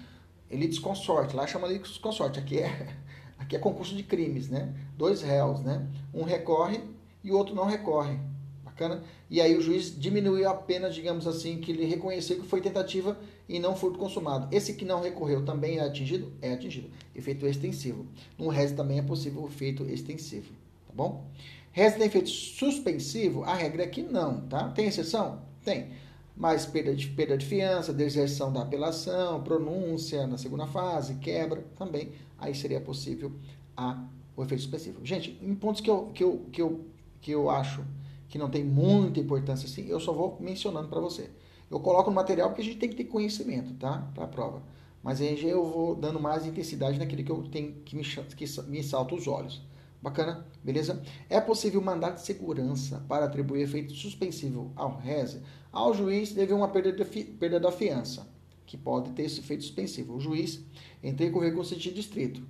[0.49, 2.39] Ele desconsorte, lá chama de desconsorte.
[2.39, 2.95] Aqui é
[3.39, 4.73] Aqui é concurso de crimes, né?
[4.95, 5.87] Dois réus, né?
[6.13, 6.79] Um recorre
[7.23, 8.17] e o outro não recorre.
[8.63, 9.03] Bacana?
[9.29, 13.17] E aí o juiz diminuiu a pena, digamos assim, que ele reconheceu que foi tentativa
[13.47, 14.47] e não furto consumado.
[14.55, 16.31] Esse que não recorreu também é atingido?
[16.41, 16.89] É atingido.
[17.15, 18.05] Efeito extensivo.
[18.37, 20.51] No RES também é possível o efeito extensivo.
[20.87, 21.25] Tá bom?
[21.71, 23.43] RES tem efeito suspensivo?
[23.43, 24.69] A regra é que não, tá?
[24.69, 25.41] Tem exceção?
[25.63, 25.89] Tem
[26.35, 32.13] mais perda de, perda de fiança, deserção da apelação, pronúncia na segunda fase, quebra, também
[32.39, 33.31] aí seria possível
[33.77, 34.03] a,
[34.35, 35.05] o efeito específico.
[35.05, 36.81] Gente, em pontos que eu, que, eu, que, eu,
[37.21, 37.85] que eu acho
[38.27, 41.29] que não tem muita importância assim, eu só vou mencionando para você.
[41.69, 44.09] Eu coloco no material porque a gente tem que ter conhecimento, tá?
[44.13, 44.63] Para a prova.
[45.03, 48.83] Mas aí eu vou dando mais intensidade naquele que eu tenho que me, que me
[48.83, 49.61] salta os olhos.
[50.01, 50.45] Bacana?
[50.63, 51.01] Beleza?
[51.29, 55.41] É possível mandar de segurança para atribuir efeito suspensivo ao RESE
[55.71, 58.27] ao juiz a uma perda, de, perda da fiança,
[58.65, 60.15] que pode ter esse efeito suspensivo.
[60.15, 60.61] O juiz
[61.01, 62.41] entrei com recurso de distrito.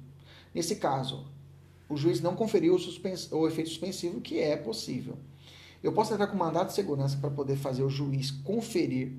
[0.54, 1.28] Nesse caso,
[1.92, 5.18] o juiz não conferiu o, o efeito suspensivo, que é possível.
[5.84, 9.12] Eu posso entrar com mandado de segurança para poder fazer o juiz conferir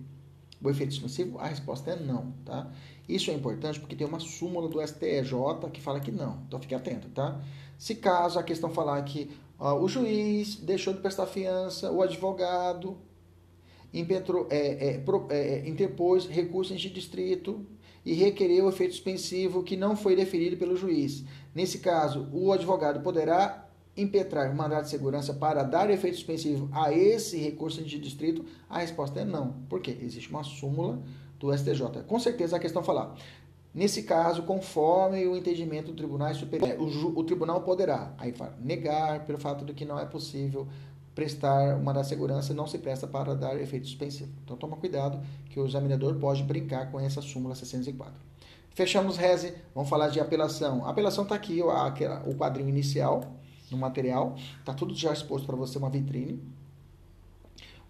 [0.62, 1.39] o efeito suspensivo?
[1.39, 2.70] A resposta é não, tá?
[3.09, 6.41] Isso é importante porque tem uma súmula do STJ que fala que não.
[6.47, 7.41] Então fique atento, tá?
[7.77, 12.97] Se caso a questão falar que ó, o juiz deixou de prestar fiança, o advogado
[13.93, 17.66] impetrou, é, é, pro, é, é interpôs recurso em distrito
[18.05, 21.24] e requereu efeito suspensivo que não foi deferido pelo juiz.
[21.55, 27.36] Nesse caso, o advogado poderá impetrar mandado de segurança para dar efeito suspensivo a esse
[27.36, 28.44] recurso de distrito?
[28.68, 29.53] A resposta é não.
[29.68, 29.96] Por quê?
[30.00, 31.03] Existe uma súmula
[31.38, 32.03] do STJ.
[32.07, 33.14] Com certeza a questão falar.
[33.74, 39.24] Nesse caso, conforme o entendimento do Tribunal Superior, o, o tribunal poderá aí fala, negar
[39.24, 40.68] pelo fato de que não é possível
[41.14, 44.32] prestar uma da segurança não se presta para dar efeito suspensivo.
[44.44, 48.14] Então toma cuidado que o examinador pode brincar com essa súmula 604.
[48.70, 50.86] Fechamos reze, vamos falar de apelação.
[50.86, 53.36] A apelação está aqui, o quadrinho inicial
[53.70, 56.42] no material, está tudo já exposto para você, uma vitrine.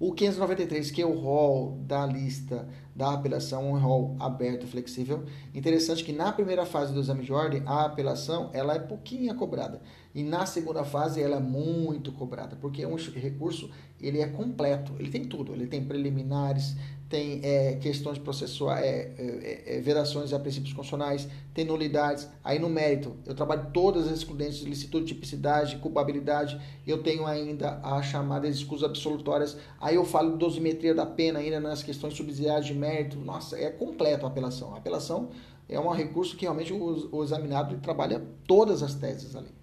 [0.00, 5.24] O 593, que é o rol da lista da apelação, um rol aberto, flexível.
[5.54, 9.80] Interessante que na primeira fase do exame de ordem, a apelação ela é pouquinho cobrada.
[10.14, 14.92] E na segunda fase ela é muito cobrada, porque é um recurso, ele é completo,
[14.98, 16.76] ele tem tudo, ele tem preliminares,
[17.12, 22.26] tem é, questões processuais, é, é, é, vedações a princípios constitucionais, tem nulidades.
[22.42, 27.80] Aí no mérito, eu trabalho todas as excludentes de licitude, tipicidade, culpabilidade, eu tenho ainda
[27.82, 32.64] a chamada escusas absolutórias, aí eu falo de dosimetria da pena ainda nas questões subsidiárias
[32.64, 33.18] de mérito.
[33.18, 34.74] Nossa, é completo a apelação.
[34.74, 35.28] A apelação
[35.68, 39.61] é um recurso que realmente o, o examinado trabalha todas as teses ali.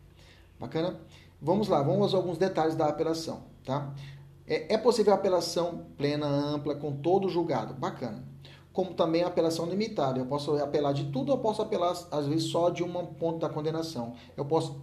[0.59, 0.99] Bacana?
[1.41, 3.93] Vamos lá, vamos a alguns detalhes da apelação, tá?
[4.45, 7.73] É, é possível apelação plena, ampla, com todo o julgado.
[7.75, 8.23] Bacana.
[8.73, 10.19] Como também a apelação limitada.
[10.19, 13.49] Eu posso apelar de tudo ou posso apelar, às vezes, só de um ponto da
[13.49, 14.15] condenação.
[14.35, 14.81] Eu posso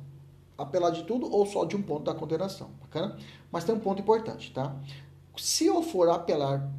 [0.56, 2.70] apelar de tudo ou só de um ponto da condenação.
[2.80, 3.16] Bacana?
[3.50, 4.74] Mas tem um ponto importante, tá?
[5.36, 6.72] Se eu for apelar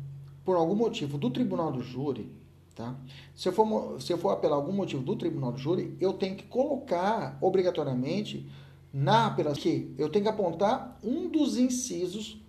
[0.43, 2.31] por algum motivo do tribunal do júri,
[2.73, 2.95] tá?
[3.35, 6.35] Se eu for, se eu for apelar algum motivo do tribunal do júri, eu tenho
[6.35, 8.49] que colocar obrigatoriamente
[8.97, 12.41] na apelação que eu tenho que apontar um dos incisos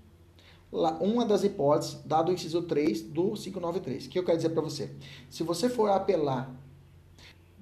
[0.72, 4.06] uma das hipóteses, dado o inciso 3 do 593.
[4.06, 4.90] O que eu quero dizer para você?
[5.28, 6.50] Se você for apelar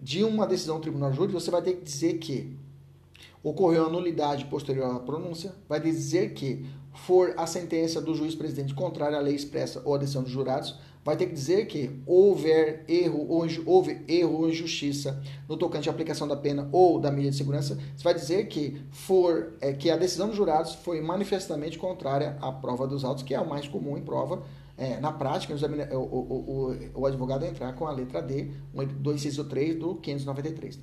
[0.01, 2.57] de uma decisão do tribunal de júri, você vai ter que dizer que
[3.43, 6.65] ocorreu a nulidade posterior à pronúncia, vai dizer que
[6.95, 10.79] for a sentença do juiz presidente contrária à lei expressa ou à decisão dos jurados,
[11.07, 15.93] vai ter que dizer que houver erro ou houve erro ou injustiça no tocante à
[15.93, 19.89] aplicação da pena ou da medida de segurança, você vai dizer que for é, que
[19.89, 23.69] a decisão dos jurados foi manifestamente contrária à prova dos autos, que é o mais
[23.69, 24.43] comum em prova.
[24.77, 28.51] É, na prática, o, o, o, o, advogado entrar com a letra D,
[28.99, 30.81] do inciso 3 do 593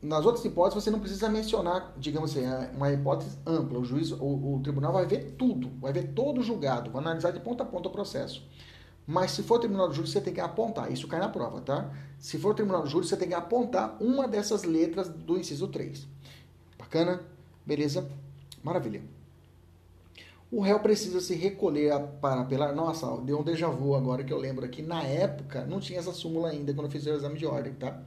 [0.00, 3.78] nas outras hipóteses, você não precisa mencionar, digamos assim, é uma hipótese ampla.
[3.78, 7.40] O juiz, o, tribunal vai ver tudo, vai ver todo o julgado, vai analisar de
[7.40, 8.46] ponta a ponta o processo.
[9.06, 10.90] Mas se for tribunal do júri, você tem que apontar.
[10.90, 11.90] Isso cai na prova, tá?
[12.18, 16.06] Se for tribunal do júri, você tem que apontar uma dessas letras do inciso 3.
[16.78, 17.22] Bacana?
[17.66, 18.08] Beleza?
[18.62, 19.02] Maravilha.
[20.50, 22.74] O réu precisa se recolher para apelar.
[22.74, 24.82] Nossa, deu um déjà vu agora que eu lembro aqui.
[24.82, 28.00] Na época, não tinha essa súmula ainda quando eu fiz o exame de ordem, tá?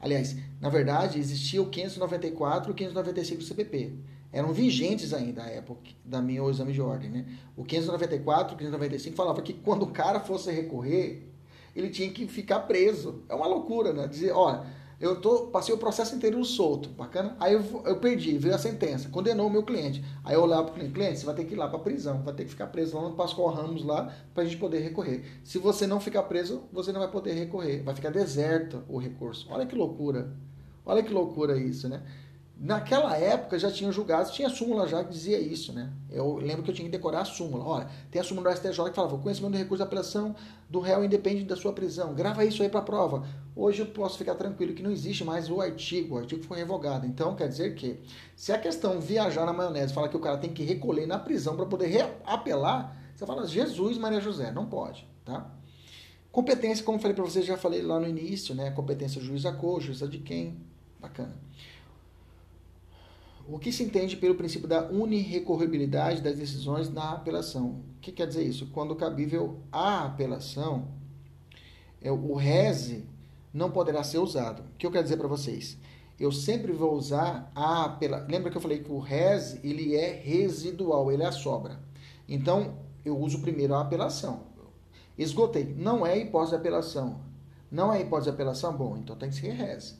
[0.00, 3.92] Aliás, na verdade, existia o 594 e o 595 do CPP.
[4.32, 7.26] Eram vigentes ainda à época da minha exame de ordem, né?
[7.56, 11.28] O 594 e o 595 falava que quando o cara fosse recorrer,
[11.74, 13.22] ele tinha que ficar preso.
[13.28, 14.06] É uma loucura, né?
[14.06, 14.64] Dizer, olha,
[15.00, 17.34] eu tô, passei o processo inteiro solto, bacana?
[17.40, 20.04] Aí eu, eu perdi, veio a sentença, condenou o meu cliente.
[20.22, 21.82] Aí eu olhava para o cliente, cliente, você vai ter que ir lá para a
[21.82, 24.80] prisão, vai ter que ficar preso lá no Pascoal Ramos lá para a gente poder
[24.80, 25.24] recorrer.
[25.42, 29.46] Se você não ficar preso, você não vai poder recorrer, vai ficar deserto o recurso.
[29.50, 30.36] Olha que loucura,
[30.84, 32.02] olha que loucura isso, né?
[32.62, 35.90] Naquela época já tinha julgados, tinha súmula já que dizia isso, né?
[36.10, 37.64] Eu lembro que eu tinha que decorar a súmula.
[37.64, 40.36] Olha, tem a súmula do STJ que falava: o conhecimento do recurso de apelação
[40.68, 42.12] do réu independe da sua prisão.
[42.12, 43.26] Grava isso aí para prova.
[43.56, 47.06] Hoje eu posso ficar tranquilo que não existe mais o artigo, o artigo foi revogado.
[47.06, 47.98] Então quer dizer que,
[48.36, 51.56] se a questão viajar na maionese fala que o cara tem que recolher na prisão
[51.56, 55.50] para poder apelar, você fala: Jesus, Maria José, não pode, tá?
[56.30, 58.70] Competência, como falei para vocês, já falei lá no início, né?
[58.70, 60.60] Competência juiz a co, juiz de quem?
[61.00, 61.34] Bacana.
[63.52, 67.82] O que se entende pelo princípio da unirrecorribilidade das decisões na apelação?
[67.96, 68.68] O que quer dizer isso?
[68.68, 70.86] Quando cabível a apelação,
[72.00, 73.04] é, o reze
[73.52, 74.62] não poderá ser usado.
[74.62, 75.76] O que eu quero dizer para vocês?
[76.18, 78.28] Eu sempre vou usar a apelação.
[78.28, 81.80] Lembra que eu falei que o reze ele é residual, ele é a sobra.
[82.28, 84.44] Então, eu uso primeiro a apelação.
[85.18, 85.74] Esgotei.
[85.76, 87.20] Não é hipótese de apelação.
[87.68, 88.76] Não é hipótese de apelação?
[88.76, 89.96] Bom, então tem que ser reze.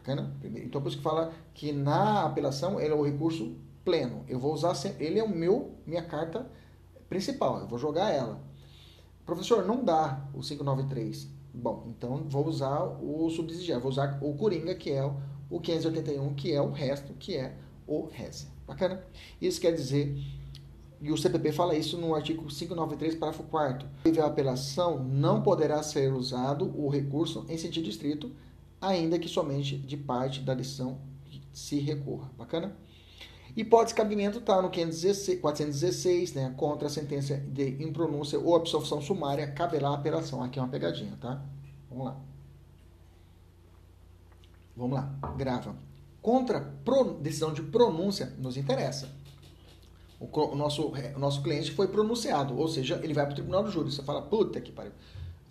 [0.00, 0.34] Bacana?
[0.42, 4.24] Então, por isso que fala que na apelação ele é o recurso pleno.
[4.26, 6.50] Eu vou usar, ele é o meu, minha carta
[7.08, 8.40] principal, eu vou jogar ela.
[9.26, 11.28] Professor, não dá o 593.
[11.52, 15.04] Bom, então vou usar o subsidiário, vou usar o Coringa, que é
[15.50, 17.54] o 581, que é o resto, que é
[17.86, 18.48] o RES.
[18.66, 19.02] Bacana?
[19.40, 20.16] Isso quer dizer,
[21.02, 23.88] e o CPP fala isso no artigo 593, parágrafo 4
[24.22, 28.30] A apelação não poderá ser usado o recurso em sentido estrito
[28.80, 30.98] ainda que somente de parte da lição
[31.52, 32.30] se recorra.
[32.36, 32.76] Bacana?
[33.56, 36.54] Hipótese de cabimento está no 516, 416, né?
[36.56, 40.42] Contra a sentença de impronúncia ou absolvição sumária, caberá a apelação.
[40.42, 41.42] Aqui é uma pegadinha, tá?
[41.88, 42.16] Vamos lá.
[44.76, 45.76] Vamos lá, grava.
[46.22, 46.60] Contra
[47.20, 49.08] decisão de pronúncia, nos interessa.
[50.18, 53.64] O, o, nosso, o nosso cliente foi pronunciado, ou seja, ele vai para o tribunal
[53.64, 53.90] do júri.
[53.90, 54.92] Você fala, puta que pariu.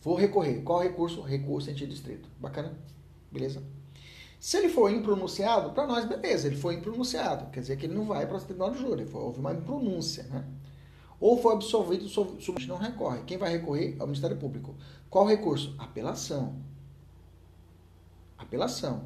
[0.01, 0.61] Vou recorrer.
[0.61, 1.21] Qual recurso?
[1.21, 2.29] Recurso em sentido distrito.
[2.39, 2.73] Bacana?
[3.31, 3.61] Beleza?
[4.39, 7.51] Se ele for impronunciado, para nós, beleza, ele foi impronunciado.
[7.51, 10.45] Quer dizer que ele não vai para o tribunal de júri, houve uma impronúncia, né?
[11.19, 13.23] Ou foi absolvido, o não recorre.
[13.23, 14.73] Quem vai recorrer é o Ministério Público.
[15.09, 15.75] Qual recurso?
[15.77, 16.55] Apelação.
[18.37, 19.03] Apelação.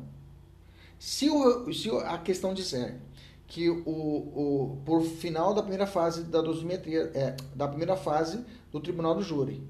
[0.99, 2.99] Se, o, se a questão disser
[3.47, 8.79] que o, o, por final da primeira fase da dosimetria, é, da primeira fase do
[8.79, 9.67] tribunal do júri,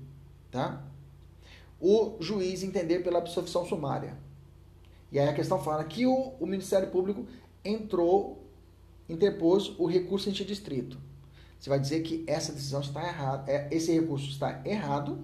[0.51, 0.83] tá?
[1.79, 4.17] O juiz entender pela absolvição sumária
[5.13, 7.27] e aí a questão fala que o, o Ministério Público
[7.63, 8.43] entrou,
[9.07, 10.97] interpôs o recurso em distrito.
[11.59, 15.23] Você vai dizer que essa decisão está errada, é, esse recurso está errado,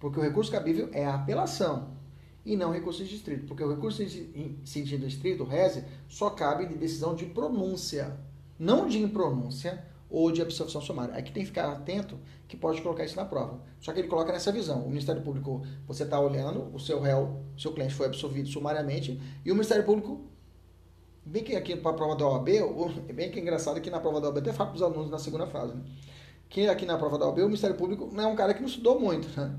[0.00, 1.90] porque o recurso cabível é a apelação
[2.44, 6.30] e não o recurso de distrito, porque o recurso em sentido distrito, o RESE, só
[6.30, 8.18] cabe de decisão de pronúncia,
[8.58, 11.14] não de impronúncia ou de absolvição sumária.
[11.14, 13.60] Aqui tem que ficar atento que pode colocar isso na prova.
[13.80, 14.82] Só que ele coloca nessa visão.
[14.84, 19.50] O Ministério Público, você está olhando, o seu réu, seu cliente foi absolvido sumariamente, e
[19.50, 20.24] o Ministério Público,
[21.24, 22.48] bem que aqui para a prova da OAB,
[23.14, 25.18] bem que é engraçado que na prova da OAB, até falo para os alunos na
[25.18, 25.82] segunda fase, né?
[26.48, 28.68] que aqui na prova da OAB, o Ministério Público não é um cara que não
[28.68, 29.58] estudou muito, né?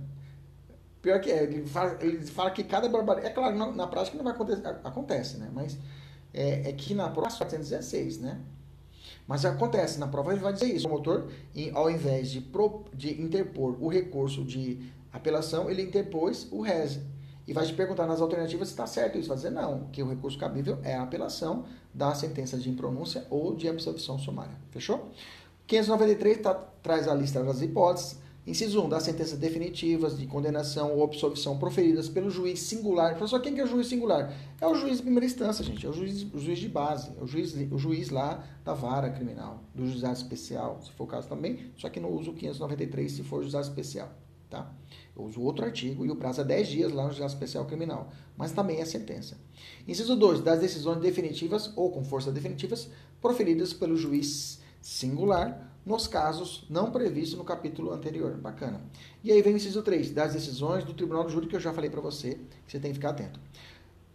[1.01, 3.31] Pior que é, ele fala, ele fala que cada barbaridade.
[3.31, 5.49] É claro, na, na, prática não vai acontecer, acontece, né?
[5.53, 5.77] Mas
[6.33, 8.41] é, é que na prova 416, né?
[9.27, 10.85] Mas acontece, na prova ele vai dizer isso.
[10.87, 11.27] O promotor,
[11.73, 14.79] ao invés de, pro, de interpor o recurso de
[15.11, 17.01] apelação, ele interpôs o reze.
[17.45, 19.27] e vai te perguntar nas alternativas se está certo isso.
[19.27, 23.55] Vai dizer não, que o recurso cabível é a apelação da sentença de impronúncia ou
[23.55, 24.55] de absolvição sumária.
[24.71, 25.11] Fechou?
[25.65, 28.19] 593 tá, traz a lista das hipóteses.
[28.47, 33.17] Inciso 1, das sentenças definitivas de condenação ou absolvição proferidas pelo juiz singular.
[33.17, 34.33] Professor, quem que é o juiz singular?
[34.61, 35.85] É o juiz de primeira instância, gente.
[35.85, 37.11] É o juiz, o juiz de base.
[37.19, 41.07] É o juiz, o juiz lá da vara criminal, do juizado especial, se for o
[41.07, 41.59] caso também.
[41.75, 44.09] Só que não uso o 593 se for juizado especial.
[44.49, 44.73] Tá?
[45.13, 48.09] Eu uso outro artigo e o prazo é 10 dias lá no juizado especial criminal.
[48.37, 49.37] Mas também é sentença.
[49.85, 52.89] Inciso 2, das decisões definitivas ou com força definitivas
[53.19, 58.35] proferidas pelo juiz singular nos casos não previstos no capítulo anterior.
[58.35, 58.81] Bacana.
[59.23, 61.73] E aí vem o inciso 3, das decisões do Tribunal do Júri, que eu já
[61.73, 62.35] falei para você,
[62.65, 63.39] que você tem que ficar atento.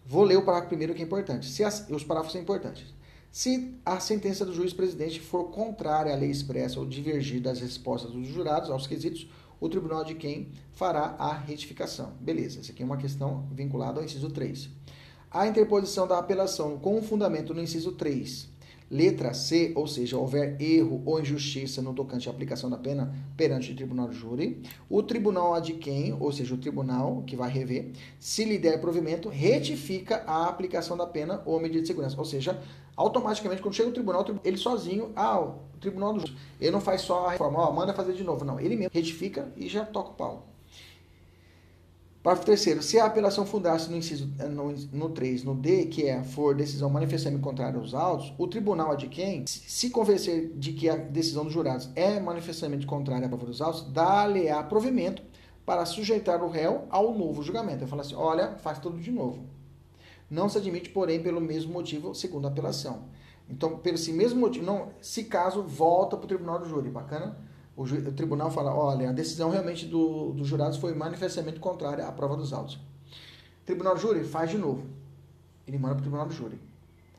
[0.04, 1.48] Vou ler o parágrafo primeiro que é importante.
[1.48, 2.84] Se as, os parágrafos são importantes.
[3.30, 8.10] Se a sentença do juiz presidente for contrária à lei expressa ou divergir das respostas
[8.10, 9.26] dos jurados aos quesitos,
[9.58, 12.12] o tribunal de quem fará a retificação.
[12.20, 14.68] Beleza, essa aqui é uma questão vinculada ao inciso 3.
[15.30, 18.51] A interposição da apelação com fundamento no inciso 3
[18.92, 23.72] Letra C, ou seja, houver erro ou injustiça no tocante à aplicação da pena perante
[23.72, 27.92] o tribunal de júri, o tribunal de quem, ou seja, o tribunal que vai rever,
[28.20, 32.18] se lhe der provimento, retifica a aplicação da pena ou medida de segurança.
[32.18, 32.60] Ou seja,
[32.94, 37.00] automaticamente, quando chega o tribunal, ele sozinho, ah, o tribunal do júri, ele não faz
[37.00, 38.44] só a reforma, ó, manda fazer de novo.
[38.44, 40.51] Não, ele mesmo retifica e já toca o pau.
[42.22, 46.06] Parágrafo terceiro, se a apelação fundasse no inciso eh, no, no 3, no D, que
[46.06, 50.88] é for decisão manifestamente contrária aos autos, o tribunal de quem se convencer de que
[50.88, 55.20] a decisão dos jurados é manifestamente contrária à prova dos autos, dá-lhe-á provimento
[55.66, 57.82] para sujeitar o réu ao novo julgamento.
[57.82, 59.44] Eu falo assim, olha, faz tudo de novo.
[60.30, 63.02] Não se admite, porém, pelo mesmo motivo, segundo a apelação.
[63.50, 67.36] Então, pelo esse mesmo motivo, não, se caso, volta para o tribunal do júri, bacana?
[67.82, 72.12] O, o tribunal fala, olha, a decisão realmente do, dos jurados foi manifestamente contrária à
[72.12, 72.78] prova dos autos.
[73.66, 74.86] Tribunal do júri faz de novo.
[75.66, 76.60] Ele manda para o tribunal do júri.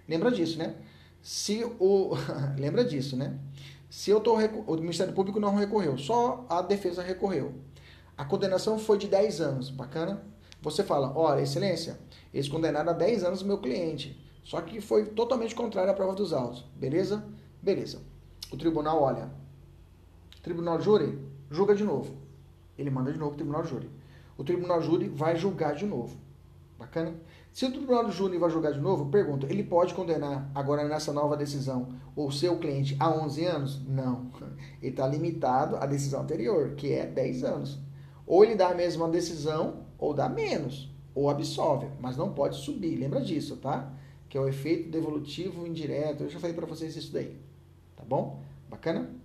[0.07, 0.75] Lembra disso, né?
[1.21, 2.11] Se o
[2.57, 3.37] lembra disso, né?
[3.89, 7.53] Se eu tô o Ministério Público não recorreu, só a defesa recorreu.
[8.17, 10.23] A condenação foi de 10 anos, bacana?
[10.61, 11.99] Você fala, olha, excelência,
[12.33, 16.15] eles condenaram a 10 anos o meu cliente, só que foi totalmente contrário à prova
[16.15, 17.23] dos autos, beleza?
[17.61, 18.01] Beleza.
[18.51, 19.29] O tribunal olha,
[20.43, 21.17] Tribunal de Júri
[21.49, 22.17] julga de novo.
[22.77, 23.89] Ele manda de novo o Tribunal de Júri.
[24.37, 26.17] O Tribunal de Júri vai julgar de novo.
[26.77, 27.15] Bacana?
[27.53, 31.13] Se o Tribunal de Júri vai julgar de novo, pergunta, ele pode condenar agora nessa
[31.13, 33.87] nova decisão o seu cliente a 11 anos?
[33.87, 34.31] Não.
[34.81, 37.79] Ele está limitado à decisão anterior, que é 10 anos.
[38.27, 42.97] Ou ele dá a mesma decisão, ou dá menos, ou absolve, mas não pode subir.
[42.97, 43.93] Lembra disso, tá?
[44.27, 46.23] Que é o efeito devolutivo indireto.
[46.23, 47.39] Eu já falei para vocês isso daí.
[47.95, 48.43] Tá bom?
[48.69, 49.22] Bacana?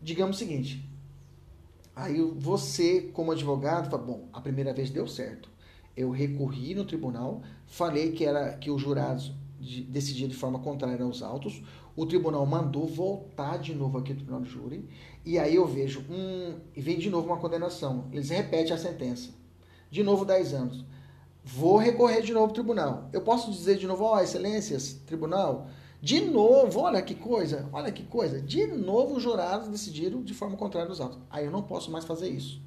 [0.00, 0.88] Digamos o seguinte,
[1.94, 5.50] aí você, como advogado, fala, bom, a primeira vez deu certo.
[5.96, 11.04] Eu recorri no tribunal, falei que era que os jurados de, decidiam de forma contrária
[11.04, 11.62] aos autos,
[11.94, 14.88] o tribunal mandou voltar de novo aqui no tribunal de júri,
[15.24, 16.58] e aí eu vejo um.
[16.74, 18.06] E vem de novo uma condenação.
[18.10, 19.30] Eles repetem a sentença.
[19.90, 20.84] De novo 10 anos.
[21.44, 23.08] Vou recorrer de novo ao tribunal.
[23.12, 25.68] Eu posso dizer de novo, ó, oh, excelências, tribunal,
[26.02, 28.40] de novo, olha que coisa, olha que coisa.
[28.40, 31.18] De novo, os jurados decidiram de forma contrária aos autos.
[31.28, 32.60] Aí eu não posso mais fazer isso.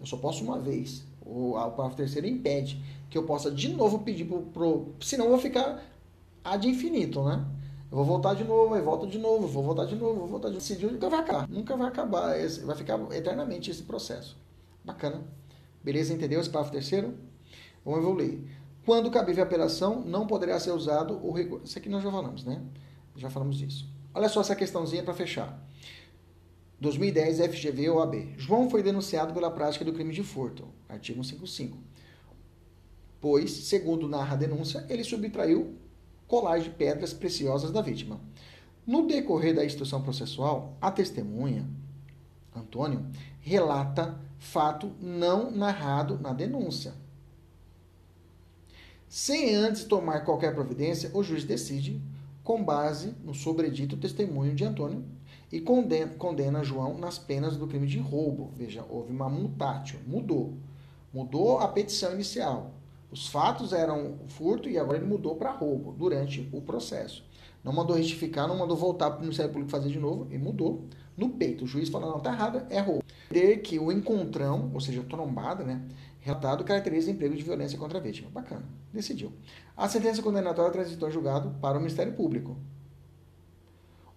[0.00, 1.04] Eu só posso uma vez.
[1.24, 4.94] O, o parágrafo terceiro impede que eu possa de novo pedir pro, pro.
[5.00, 5.80] Senão eu vou ficar
[6.42, 7.46] ad infinito, né?
[7.88, 10.48] Eu vou voltar de novo, aí volto de novo, vou voltar de novo, vou voltar
[10.48, 10.66] de novo.
[10.66, 11.48] Decidiu, nunca vai acabar.
[11.48, 12.40] Nunca vai acabar.
[12.40, 14.36] Esse, vai ficar eternamente esse processo.
[14.84, 15.22] Bacana.
[15.84, 16.12] Beleza?
[16.12, 17.14] Entendeu esse parágrafo terceiro?
[17.84, 18.40] Vamos evoluir.
[18.84, 21.66] Quando cabível a apelação, não poderá ser usado o recurso.
[21.66, 22.60] Isso aqui nós já falamos, né?
[23.16, 23.88] Já falamos disso.
[24.12, 25.62] Olha só essa questãozinha para fechar.
[26.80, 28.34] 2010, FGV ou AB.
[28.36, 31.78] João foi denunciado pela prática do crime de furto, artigo 155.
[33.20, 35.76] Pois, segundo narra a denúncia, ele subtraiu
[36.26, 38.20] colares de pedras preciosas da vítima.
[38.84, 41.68] No decorrer da instrução processual, a testemunha,
[42.54, 43.06] Antônio,
[43.40, 46.94] relata fato não narrado na denúncia.
[49.14, 52.00] Sem antes tomar qualquer providência, o juiz decide,
[52.42, 55.04] com base no sobredito testemunho de Antônio,
[55.52, 58.54] e condena, condena João nas penas do crime de roubo.
[58.56, 60.54] Veja, houve uma mutátil, mudou.
[61.12, 62.72] Mudou a petição inicial.
[63.10, 67.22] Os fatos eram furto e agora ele mudou para roubo durante o processo.
[67.62, 70.86] Não mandou retificar, não mandou voltar para o Ministério Público fazer de novo, e mudou
[71.18, 71.64] no peito.
[71.64, 73.04] O juiz falou, não, tá errado, é roubo.
[73.28, 75.82] Ter que o encontrão, ou seja, trombada, né,
[76.22, 78.30] relatado caracteriza emprego de violência contra a vítima.
[78.30, 78.64] Bacana.
[78.92, 79.32] Decidiu.
[79.76, 82.56] A sentença condenatória transitou em julgado para o Ministério Público.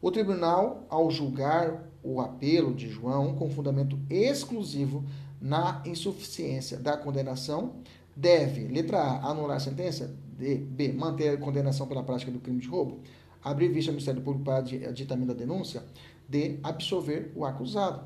[0.02, 5.04] O tribunal, ao julgar o apelo de João com fundamento exclusivo
[5.42, 7.78] na insuficiência da condenação,
[8.16, 12.60] deve, letra A, anular a sentença, D, B, manter a condenação pela prática do crime
[12.60, 13.00] de roubo,
[13.44, 15.84] abrir vista ao Ministério Público para aditamento da denúncia,
[16.30, 18.06] D, absolver o acusado.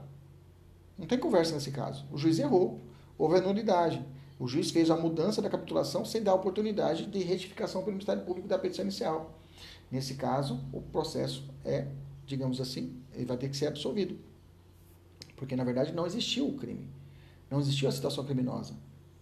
[0.98, 2.06] Não tem conversa nesse caso.
[2.12, 2.80] O juiz errou,
[3.20, 4.04] houve a nulidade.
[4.40, 8.48] O juiz fez a mudança da capitulação sem dar oportunidade de retificação pelo Ministério Público
[8.48, 9.38] da petição inicial.
[9.92, 11.88] Nesse caso, o processo é,
[12.26, 14.18] digamos assim, ele vai ter que ser absolvido.
[15.36, 16.88] Porque, na verdade, não existiu o crime.
[17.52, 18.76] Não existiu a situação criminosa.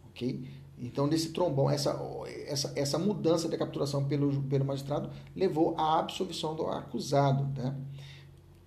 [0.10, 0.48] Ok?
[0.78, 2.00] Então, nesse trombão, essa,
[2.46, 7.46] essa, essa mudança da capturação pelo, pelo magistrado levou à absolvição do acusado.
[7.60, 7.76] Né?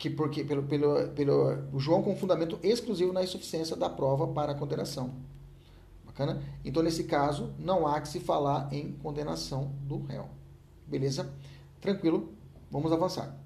[0.01, 4.55] Que porque, pelo, pelo, pelo João com fundamento exclusivo na insuficiência da prova para a
[4.55, 5.12] condenação.
[6.07, 6.42] Bacana?
[6.64, 10.26] Então, nesse caso, não há que se falar em condenação do réu.
[10.86, 11.30] Beleza?
[11.82, 12.32] Tranquilo?
[12.70, 13.36] Vamos avançar.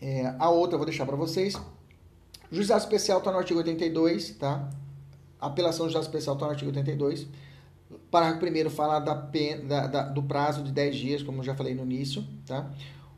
[0.00, 1.54] É, a outra eu vou deixar para vocês.
[2.50, 4.70] Juizado especial está no artigo 82, tá?
[5.38, 7.26] apelação do juizado especial está no artigo 82.
[8.10, 11.82] Parágrafo primeiro fala da, da, da, do prazo de 10 dias, como já falei no
[11.82, 12.70] início, tá?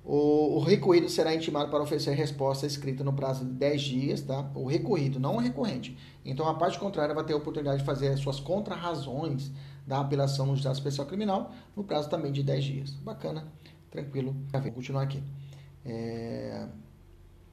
[0.04, 4.50] O, o, recorrido será intimado para oferecer resposta escrita no prazo de 10 dias, tá?
[4.54, 5.96] O recorrido, não o recorrente.
[6.24, 9.50] Então, a parte contrária vai ter a oportunidade de fazer as suas contrarrazões
[9.86, 12.90] da apelação no juizado especial criminal no prazo também de 10 dias.
[12.90, 13.46] Bacana,
[13.90, 14.34] tranquilo.
[14.52, 15.22] Vou continuar aqui.
[15.84, 16.66] É...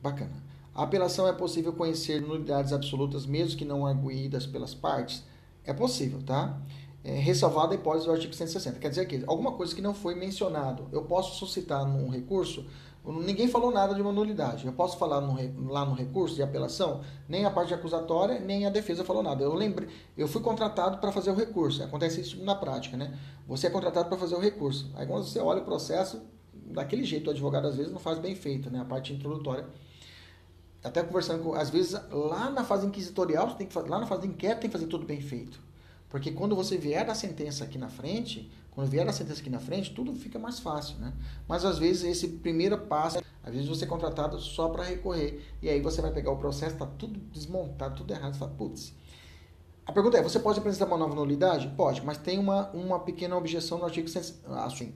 [0.02, 0.44] Bacana.
[0.74, 5.24] A apelação é possível conhecer nulidades absolutas, mesmo que não arguídas pelas partes?
[5.64, 6.62] É possível, tá?
[7.08, 8.80] É, ressalvada a hipótese do artigo 160.
[8.80, 12.66] Quer dizer que alguma coisa que não foi mencionado, eu posso suscitar num recurso,
[13.06, 14.68] ninguém falou nada de uma nulidade.
[14.68, 17.00] Eu posso falar no, lá no recurso de apelação,
[17.30, 19.42] nem a parte acusatória, nem a defesa falou nada.
[19.42, 19.88] Eu lembrei,
[20.18, 21.82] eu fui contratado para fazer o recurso.
[21.82, 23.18] Acontece isso na prática, né?
[23.48, 24.92] Você é contratado para fazer o recurso.
[24.94, 26.22] Aí quando você olha o processo,
[26.54, 28.82] daquele jeito o advogado às vezes não faz bem feito, né?
[28.82, 29.66] A parte introdutória
[30.84, 34.28] até conversando com, às vezes, lá na fase inquisitorial, tem que, lá na fase de
[34.28, 35.67] inquérito tem que fazer tudo bem feito.
[36.10, 39.60] Porque quando você vier da sentença aqui na frente, quando vier da sentença aqui na
[39.60, 41.14] frente, tudo fica mais fácil, né?
[41.48, 45.42] Mas às vezes esse primeiro passo, às vezes você é contratado só para recorrer.
[45.62, 48.94] E aí você vai pegar o processo, tá tudo desmontado, tudo errado, você fala, putz.
[49.86, 51.68] A pergunta é, você pode apresentar uma nova nulidade?
[51.76, 54.08] Pode, mas tem uma, uma pequena objeção no artigo
[54.66, 54.94] assim.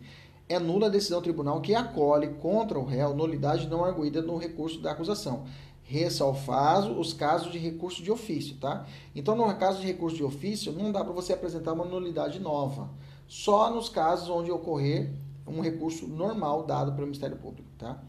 [0.47, 4.37] É nula a decisão do tribunal que acolhe contra o réu nulidade não arguída no
[4.37, 5.45] recurso da acusação
[5.91, 8.85] ressalvar os casos de recurso de ofício, tá?
[9.13, 12.89] Então, no caso de recurso de ofício, não dá para você apresentar uma nulidade nova.
[13.27, 15.11] Só nos casos onde ocorrer
[15.45, 18.01] um recurso normal dado pelo Ministério Público, tá?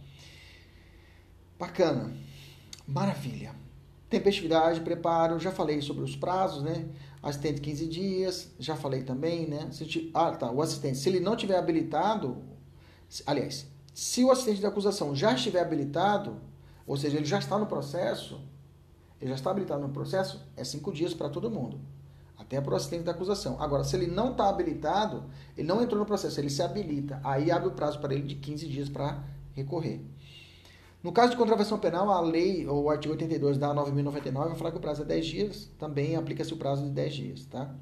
[1.58, 2.12] Bacana.
[2.86, 3.52] Maravilha.
[4.08, 6.88] Tempestividade, preparo, já falei sobre os prazos, né?
[7.20, 9.68] Assistente 15 dias, já falei também, né?
[10.14, 10.52] Ah, tá.
[10.52, 12.42] O assistente, se ele não tiver habilitado,
[13.26, 16.40] aliás, se o assistente da acusação já estiver habilitado,
[16.86, 18.40] ou seja, ele já está no processo,
[19.20, 21.80] ele já está habilitado no processo, é cinco dias para todo mundo.
[22.36, 23.56] Até para o assistente da acusação.
[23.60, 25.24] Agora, se ele não está habilitado,
[25.56, 27.20] ele não entrou no processo, ele se habilita.
[27.22, 29.22] Aí abre o prazo para ele de 15 dias para
[29.54, 30.04] recorrer.
[31.02, 34.70] No caso de contravenção penal, a lei, ou o artigo 82 da 9.099, vai falar
[34.70, 37.74] que o prazo é 10 dias, também aplica-se o prazo de 10 dias, tá?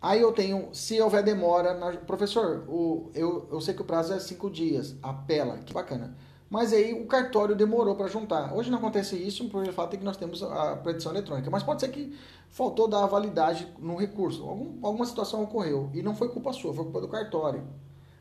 [0.00, 4.12] Aí eu tenho, se houver demora, na, professor, o, eu, eu sei que o prazo
[4.12, 6.16] é 5 dias, apela, que bacana.
[6.48, 8.54] Mas aí o cartório demorou para juntar.
[8.54, 11.50] Hoje não acontece isso por fato de que nós temos a petição eletrônica.
[11.50, 12.16] Mas pode ser que
[12.50, 14.44] faltou dar validade no recurso.
[14.44, 15.90] Algum, alguma situação ocorreu.
[15.92, 17.64] E não foi culpa sua, foi culpa do cartório.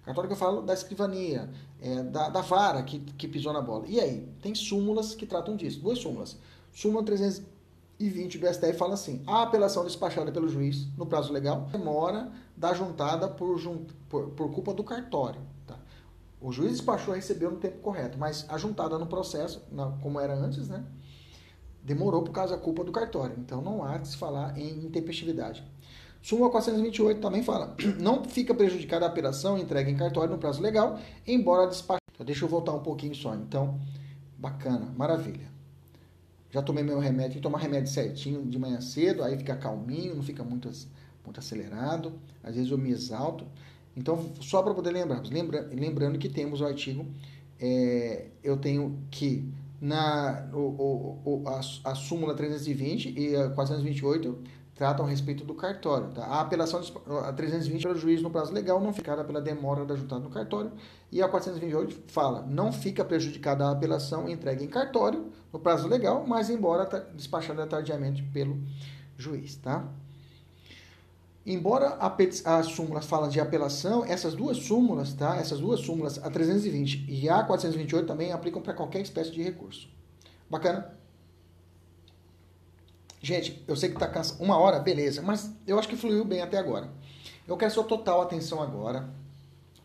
[0.03, 1.49] Cartório que eu falo da escrivania,
[1.81, 3.85] é, da, da vara que, que pisou na bola.
[3.87, 4.27] E aí?
[4.41, 5.79] Tem súmulas que tratam disso.
[5.79, 6.37] Duas súmulas.
[6.73, 12.31] Súmula 320 do STF fala assim: a apelação despachada pelo juiz no prazo legal demora
[12.55, 13.59] da juntada por,
[14.09, 15.41] por, por culpa do cartório.
[16.45, 19.63] O juiz despachou, recebeu no tempo correto, mas a juntada no processo,
[19.99, 20.85] como era antes, né?
[21.81, 23.35] Demorou por causa da culpa do cartório.
[23.39, 25.63] Então não há de se falar em intempestividade.
[26.21, 30.99] Súmula 428 também fala: não fica prejudicada a operação entregue em cartório no prazo legal,
[31.25, 32.03] embora despachada.
[32.13, 33.33] Então, deixa eu voltar um pouquinho só.
[33.33, 33.79] Então,
[34.37, 35.49] bacana, maravilha.
[36.51, 40.13] Já tomei meu remédio, tem que tomar remédio certinho de manhã cedo, aí fica calminho,
[40.13, 40.69] não fica muito,
[41.23, 42.13] muito acelerado.
[42.43, 43.47] Às vezes eu me exalto.
[43.95, 47.05] Então, só para poder lembrar, lembra, lembrando que temos o artigo,
[47.59, 54.37] é, eu tenho que na o, o, a, a súmula 320 e a 428
[54.73, 56.09] tratam a respeito do cartório.
[56.09, 56.25] Tá?
[56.25, 56.81] A apelação
[57.23, 60.71] a 320 pelo juiz no prazo legal não ficará pela demora da juntada no cartório
[61.11, 66.25] e a 428 fala não fica prejudicada a apelação entregue em cartório no prazo legal,
[66.27, 68.61] mas embora despachada tardiamente pelo
[69.17, 69.87] juiz, tá?
[71.45, 75.35] Embora a, a súmula fala de apelação, essas duas súmulas, tá?
[75.37, 79.87] Essas duas súmulas, a 320 e a 428 também aplicam para qualquer espécie de recurso.
[80.49, 80.97] Bacana?
[83.21, 84.41] Gente, eu sei que tá cansado.
[84.41, 86.89] Uma hora, beleza, mas eu acho que fluiu bem até agora.
[87.47, 89.07] Eu quero sua total atenção agora.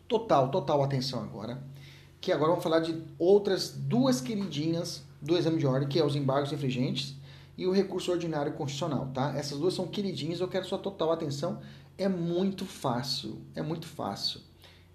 [0.07, 1.61] Total, total atenção agora.
[2.19, 6.15] Que agora vamos falar de outras duas queridinhas do exame de ordem, que é os
[6.15, 7.15] embargos infringentes
[7.61, 9.37] e o recurso ordinário constitucional, tá?
[9.37, 11.61] Essas duas são queridinhas, eu quero sua total atenção.
[11.95, 14.41] É muito fácil, é muito fácil.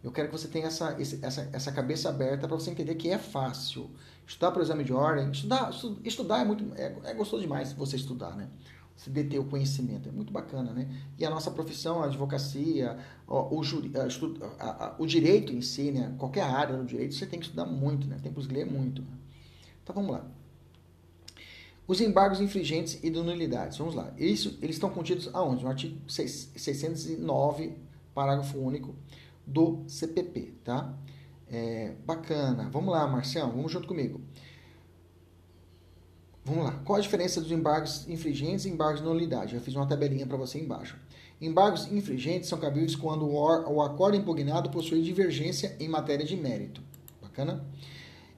[0.03, 3.19] Eu quero que você tenha essa, essa, essa cabeça aberta para você entender que é
[3.19, 3.89] fácil.
[4.27, 5.71] Estudar para o exame de ordem, estudar,
[6.05, 8.49] estudar é muito é, é gostoso demais você estudar, né?
[8.97, 10.89] Você deter o conhecimento, é muito bacana, né?
[11.17, 12.99] E a nossa profissão, a advocacia,
[13.29, 13.63] o, o,
[14.59, 16.13] a, a, o direito em si, né?
[16.19, 18.19] Qualquer área do direito, você tem que estudar muito, né?
[18.21, 19.03] Tem que ler muito.
[19.03, 19.09] Né?
[19.85, 20.36] Então vamos lá.
[21.87, 23.79] Os embargos infringentes e de nulidades.
[23.79, 24.13] Vamos lá.
[24.19, 25.63] Isso, eles estão contidos aonde?
[25.63, 27.77] No artigo 609,
[28.15, 28.95] parágrafo único
[29.47, 30.93] do CPP, tá?
[31.49, 32.69] É, bacana.
[32.71, 34.21] Vamos lá, Marcião, vamos junto comigo.
[36.45, 36.73] Vamos lá.
[36.85, 39.53] Qual a diferença dos embargos infringentes e embargos de nulidade?
[39.53, 40.97] Já fiz uma tabelinha para você embaixo.
[41.41, 46.81] Embargos infringentes são cabíveis quando o acordo impugnado possui divergência em matéria de mérito.
[47.21, 47.65] Bacana?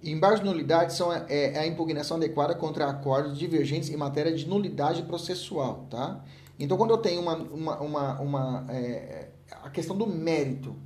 [0.02, 4.46] Embargos de nulidade são é, é, a impugnação adequada contra acordos divergentes em matéria de
[4.46, 6.24] nulidade processual, tá?
[6.58, 10.76] Então, quando eu tenho uma, uma, uma, uma é, a questão do mérito,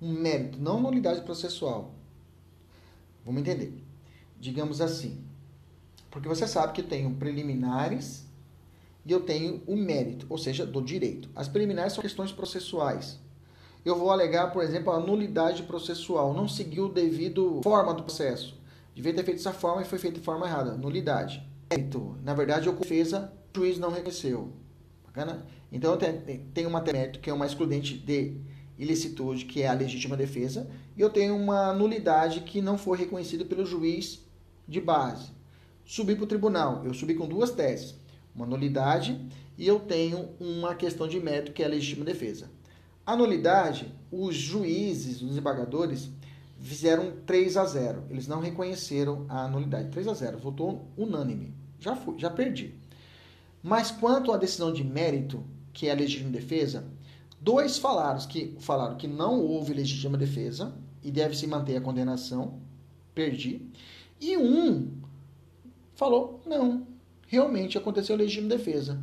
[0.00, 1.94] um mérito, não nulidade processual.
[3.24, 3.72] Vamos entender.
[4.40, 5.24] Digamos assim,
[6.10, 8.26] porque você sabe que eu tenho preliminares
[9.06, 11.30] e eu tenho o mérito, ou seja, do direito.
[11.34, 13.20] As preliminares são questões processuais.
[13.84, 18.56] Eu vou alegar, por exemplo, a nulidade processual, não seguiu o devido forma do processo.
[18.94, 20.76] Devia ter feito dessa forma e foi feito de forma errada.
[20.76, 21.42] Nulidade.
[21.70, 22.16] Mérito.
[22.22, 24.52] Na verdade, eu defesa, o juiz não reconheceu.
[25.04, 25.44] Bacana?
[25.70, 25.98] Então,
[26.54, 28.36] tenho uma mérito, que é uma excludente de
[28.78, 33.44] ilicitude, que é a legítima defesa, e eu tenho uma nulidade que não foi reconhecida
[33.44, 34.20] pelo juiz
[34.66, 35.30] de base.
[35.84, 37.96] Subi para o tribunal, eu subi com duas teses,
[38.34, 39.20] uma nulidade
[39.58, 42.50] e eu tenho uma questão de mérito, que é a legítima defesa.
[43.04, 46.10] A nulidade, os juízes, os desembargadores,
[46.60, 48.04] fizeram 3 a 0.
[48.10, 49.90] Eles não reconheceram a nulidade.
[49.90, 51.54] 3 a 0, votou unânime.
[51.80, 52.74] Já fui, já perdi.
[53.62, 56.84] Mas quanto à decisão de mérito, que é a legítima defesa,
[57.42, 60.72] Dois falaram que, falaram que não houve legítima defesa
[61.02, 62.60] e deve se manter a condenação.
[63.12, 63.68] Perdi.
[64.20, 64.92] E um
[65.96, 66.86] falou: não,
[67.26, 69.02] realmente aconteceu legítima defesa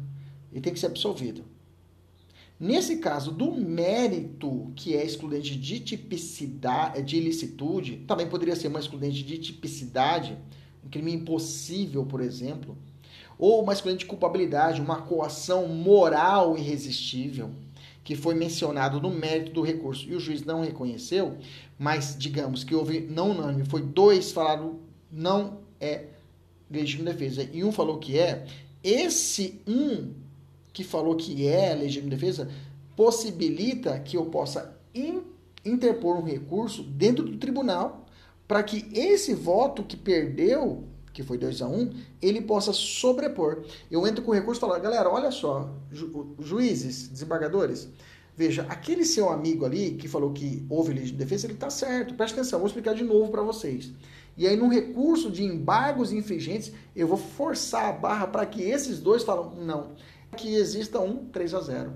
[0.54, 1.44] e tem que ser absolvido.
[2.60, 8.80] Nesse caso do mérito, que é excludente de tipicidade, de ilicitude, também poderia ser uma
[8.80, 10.38] excludente de tipicidade,
[10.86, 12.78] um crime impossível, por exemplo,
[13.38, 17.50] ou uma excludente de culpabilidade, uma coação moral irresistível
[18.04, 21.38] que foi mencionado no mérito do recurso e o juiz não reconheceu,
[21.78, 24.80] mas digamos que houve não unânime, foi dois falaram
[25.12, 26.08] não é
[26.70, 28.46] legítima defesa e um falou que é,
[28.84, 30.12] esse um
[30.74, 32.50] que falou que é legítima defesa
[32.96, 35.22] possibilita que eu possa in,
[35.66, 38.06] interpor um recurso dentro do tribunal
[38.48, 41.90] para que esse voto que perdeu que foi 2 a 1 um,
[42.22, 43.64] ele possa sobrepor.
[43.92, 47.90] Eu entro com o recurso e falo, galera, olha só, ju juízes, desembargadores,
[48.36, 52.14] veja, aquele seu amigo ali que falou que houve legítima defesa, ele está certo.
[52.14, 53.92] Presta atenção, vou explicar de novo para vocês.
[54.38, 59.02] E aí, no recurso de embargos infringentes, eu vou forçar a barra para que esses
[59.02, 59.92] dois falam, não,
[60.38, 61.94] que exista um 3 a 0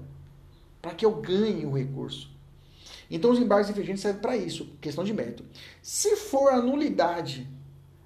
[0.81, 2.31] para que eu ganhe o recurso.
[3.09, 5.45] Então, os embargos infringentes servem para isso, questão de mérito.
[5.81, 7.47] Se for a nulidade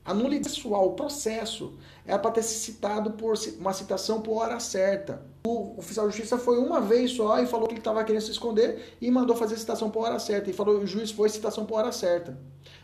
[0.07, 1.73] a nulidade pessoal, o processo,
[2.05, 5.21] é para ter citado por uma citação por hora certa.
[5.45, 8.31] O oficial de justiça foi uma vez só e falou que ele estava querendo se
[8.31, 10.49] esconder e mandou fazer a citação por hora certa.
[10.49, 12.39] E falou o juiz foi citação por hora certa.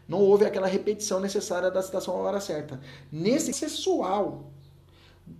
[0.06, 2.82] Não houve aquela repetição necessária da citação por hora certa.
[3.10, 4.52] Nesse processual,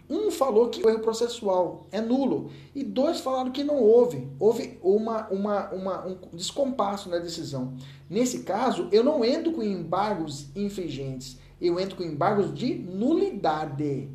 [0.10, 4.30] um falou que o erro processual é nulo e dois falaram que não houve.
[4.40, 7.74] Houve uma, uma, uma, um descompasso na decisão.
[8.10, 14.10] Nesse caso, eu não entro com embargos infringentes eu entro com embargos de nulidade.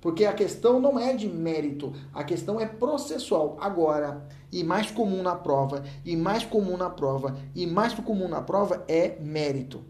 [0.00, 3.58] Porque a questão não é de mérito, a questão é processual.
[3.60, 8.40] Agora, e mais comum na prova, e mais comum na prova, e mais comum na
[8.40, 9.84] prova é mérito.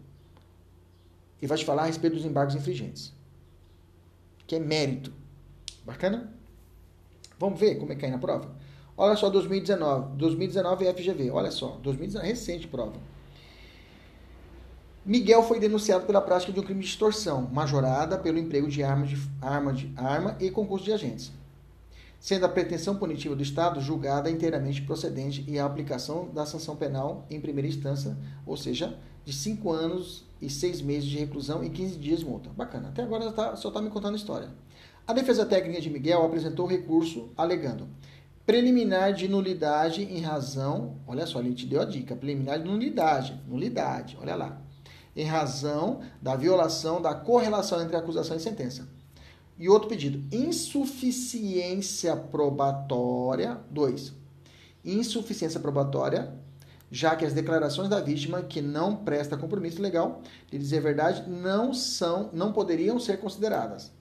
[1.41, 3.15] E vai te falar a respeito dos embargos infringentes.
[4.51, 5.13] Que é mérito.
[5.87, 6.35] Bacana?
[7.39, 8.51] Vamos ver como é que cai na prova?
[8.97, 10.17] Olha só 2019.
[10.17, 11.31] 2019 é FGV.
[11.31, 11.79] Olha só.
[11.81, 12.95] 2019, recente prova.
[15.07, 19.07] Miguel foi denunciado pela prática de um crime de extorsão, majorada pelo emprego de arma,
[19.07, 21.31] de, arma, de, arma e concurso de agentes,
[22.19, 27.25] sendo a pretensão punitiva do Estado julgada inteiramente procedente e a aplicação da sanção penal
[27.31, 31.97] em primeira instância, ou seja, de 5 anos e 6 meses de reclusão e 15
[31.97, 32.51] dias de multa.
[32.51, 32.89] Bacana.
[32.89, 34.49] Até agora tá, só está me contando história.
[35.07, 37.89] A defesa técnica de Miguel apresentou recurso alegando
[38.51, 43.41] preliminar de nulidade em razão, olha só, ele te deu a dica, preliminar de nulidade,
[43.47, 44.61] nulidade, olha lá,
[45.15, 48.89] em razão da violação da correlação entre acusação e sentença.
[49.57, 54.13] E outro pedido, insuficiência probatória, dois,
[54.85, 56.35] insuficiência probatória,
[56.91, 61.31] já que as declarações da vítima que não presta compromisso legal de dizer a verdade
[61.31, 63.93] não são, não poderiam ser consideradas.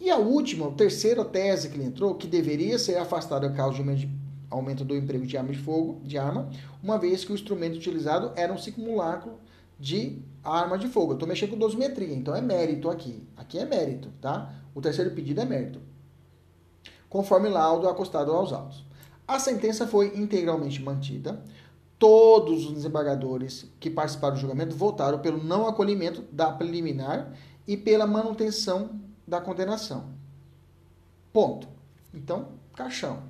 [0.00, 3.82] E a última, a terceira tese que ele entrou, que deveria ser afastada a causa
[3.82, 4.08] de
[4.50, 6.50] aumento do emprego de arma de fogo, de arma,
[6.82, 9.38] uma vez que o instrumento utilizado era um simulacro
[9.78, 11.12] de arma de fogo.
[11.12, 13.26] Eu estou mexendo com dosimetria, então é mérito aqui.
[13.36, 14.52] Aqui é mérito, tá?
[14.74, 15.80] O terceiro pedido é mérito.
[17.08, 18.84] Conforme laudo acostado aos autos.
[19.26, 21.42] A sentença foi integralmente mantida.
[21.98, 27.32] Todos os desembargadores que participaram do julgamento votaram pelo não acolhimento da preliminar
[27.66, 30.10] e pela manutenção da condenação.
[31.32, 31.68] Ponto.
[32.12, 33.22] Então, caixão.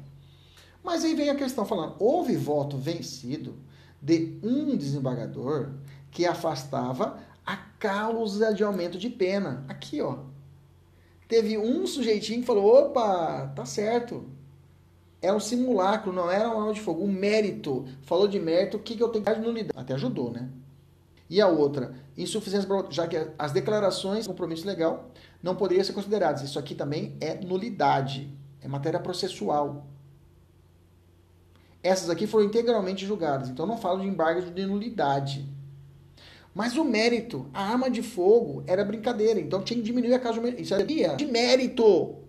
[0.82, 3.54] Mas aí vem a questão falando: houve voto vencido
[4.02, 5.70] de um desembargador
[6.10, 9.64] que afastava a causa de aumento de pena.
[9.68, 10.18] Aqui, ó.
[11.28, 14.26] Teve um sujeitinho que falou: opa, tá certo.
[15.24, 17.02] É um simulacro, não era uma arma de fogo.
[17.02, 19.72] O mérito, falou de mérito, o que, que eu tenho que de nulidade?
[19.74, 20.50] Até ajudou, né?
[21.30, 25.10] E a outra, insuficiência, já que as declarações, compromisso legal,
[25.42, 26.42] não poderiam ser consideradas.
[26.42, 29.86] Isso aqui também é nulidade, é matéria processual.
[31.82, 35.48] Essas aqui foram integralmente julgadas, então não falo de embargo de nulidade.
[36.54, 40.38] Mas o mérito, a arma de fogo era brincadeira, então tinha que diminuir a causa
[40.38, 40.82] de Isso é
[41.16, 42.23] de mérito.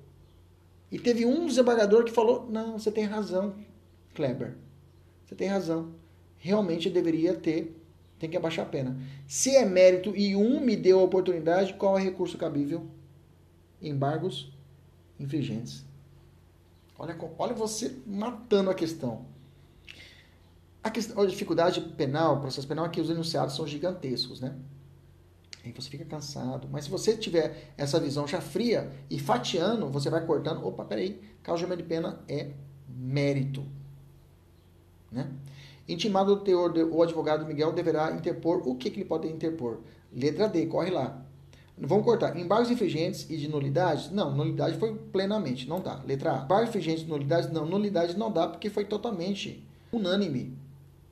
[0.92, 3.56] E teve um desembargador que falou: não, você tem razão,
[4.14, 4.56] Kleber.
[5.26, 5.94] Você tem razão.
[6.38, 7.76] Realmente deveria ter
[8.18, 8.98] tem que abaixar a pena.
[9.28, 12.88] Se é mérito e um me deu a oportunidade, qual é recurso cabível?
[13.82, 14.52] Embargos
[15.20, 15.86] infringentes.
[16.98, 19.26] Olha, olha você matando a questão.
[20.82, 24.56] A, questão, a dificuldade penal, processo penal, é que os enunciados são gigantescos, né?
[25.66, 26.68] Aí você fica cansado.
[26.72, 30.64] Mas se você tiver essa visão já fria e fatiando, você vai cortando.
[30.66, 32.52] Opa, peraí, causa de pena é
[32.88, 33.66] mérito.
[35.12, 35.28] Né?
[35.88, 38.62] Intimado do teor, o advogado Miguel deverá interpor.
[38.68, 39.80] O que, que ele pode interpor?
[40.14, 41.26] Letra D, corre lá.
[41.78, 42.38] Vamos cortar.
[42.38, 44.14] Embargos infringentes e de nulidade?
[44.14, 46.02] Não, nulidade foi plenamente, não dá.
[46.06, 46.44] Letra A.
[46.44, 47.52] Embargos infringentes e nulidade?
[47.52, 50.58] Não, nulidade não dá porque foi totalmente unânime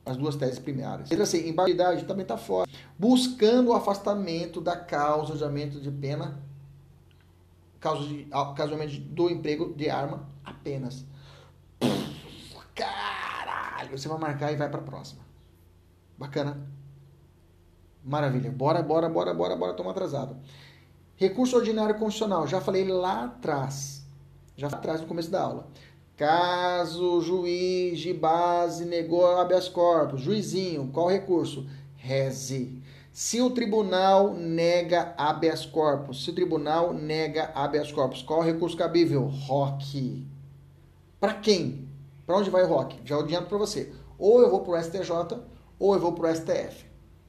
[0.05, 1.09] as duas teses primárias.
[1.09, 1.49] Letra C.
[1.49, 2.69] Embargos também está fora.
[2.97, 6.39] Buscando o afastamento da causa de aumento de pena,
[7.79, 8.25] causa de,
[8.55, 11.05] causa de do emprego de arma apenas.
[12.75, 13.87] Cara!
[13.91, 15.21] Você vai marcar e vai para a próxima.
[16.17, 16.67] Bacana.
[18.03, 18.51] Maravilha.
[18.51, 19.71] Bora, bora, bora, bora, bora.
[19.71, 20.37] Estamos atrasado.
[21.15, 22.47] Recurso ordinário constitucional.
[22.47, 24.05] Já falei lá atrás.
[24.57, 25.67] Já atrás no começo da aula.
[26.15, 31.65] Caso o juiz de base negou habeas corpus, juizinho, qual recurso?
[31.95, 32.83] Reze.
[33.11, 39.25] Se o tribunal nega habeas corpus, se o tribunal nega habeas corpus, qual recurso cabível?
[39.25, 40.23] ROC.
[41.19, 41.87] Para quem?
[42.27, 42.93] Para onde vai o ROC?
[43.03, 43.91] Já adianto para você.
[44.17, 45.39] Ou eu vou para o STJ,
[45.79, 46.85] ou eu vou para o STF.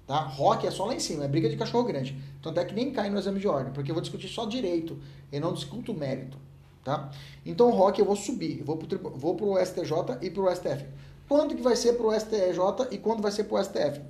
[0.07, 0.21] Tá?
[0.21, 2.19] ROC é só lá em cima, é briga de cachorro grande.
[2.43, 4.99] Tanto é que nem cai no exame de ordem, porque eu vou discutir só direito,
[5.33, 6.39] e não discuto mérito.
[6.85, 7.11] Tá?
[7.47, 10.85] Então, ROC eu vou subir, eu vou para o STJ e para o STF.
[11.27, 14.03] Quando que vai ser para o STJ e quando vai ser para o STF?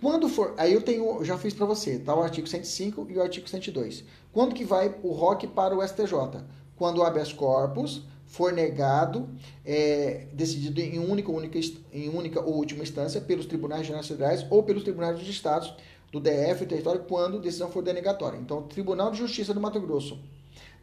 [0.00, 2.14] Quando for, aí eu tenho, já fiz para você, tá?
[2.14, 4.04] O artigo 105 e o artigo 102.
[4.32, 6.42] Quando que vai o ROC para o STJ?
[6.76, 9.28] Quando o habeas corpus for negado,
[9.64, 11.58] é, decidido em única, única,
[11.92, 15.74] em única ou última instância pelos tribunais gerais federais ou pelos tribunais de estados
[16.10, 18.38] do DF e território quando a decisão for denegatória.
[18.38, 20.18] Então, Tribunal de Justiça do Mato Grosso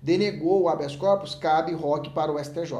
[0.01, 2.73] denegou o habeas corpus, cabe ROC para o STJ.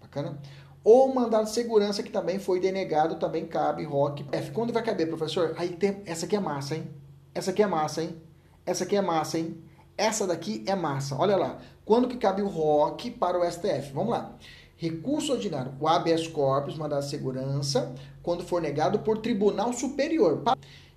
[0.00, 0.38] Bacana?
[0.84, 4.24] Ou mandado de segurança que também foi denegado, também cabe ROC.
[4.30, 4.52] F.
[4.52, 5.54] Quando vai caber, professor?
[5.58, 6.88] Aí tem, essa aqui é massa, hein?
[7.34, 8.16] Essa aqui é massa, hein?
[8.64, 9.62] Essa aqui é massa, hein?
[9.98, 11.16] Essa daqui é massa.
[11.16, 11.58] Olha lá.
[11.84, 13.92] Quando que cabe o ROC para o STF?
[13.92, 14.36] Vamos lá.
[14.76, 20.42] Recurso ordinário, o habeas corpus, mandado de segurança, quando for negado por tribunal superior.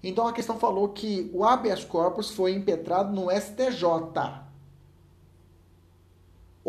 [0.03, 3.84] Então a questão falou que o habeas corpus foi impetrado no STJ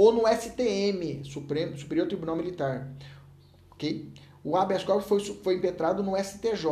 [0.00, 2.88] ou no STM, Supremo, Superior Tribunal Militar.
[3.72, 4.12] Ok?
[4.42, 6.66] O habeas corpus foi, foi impetrado no STJ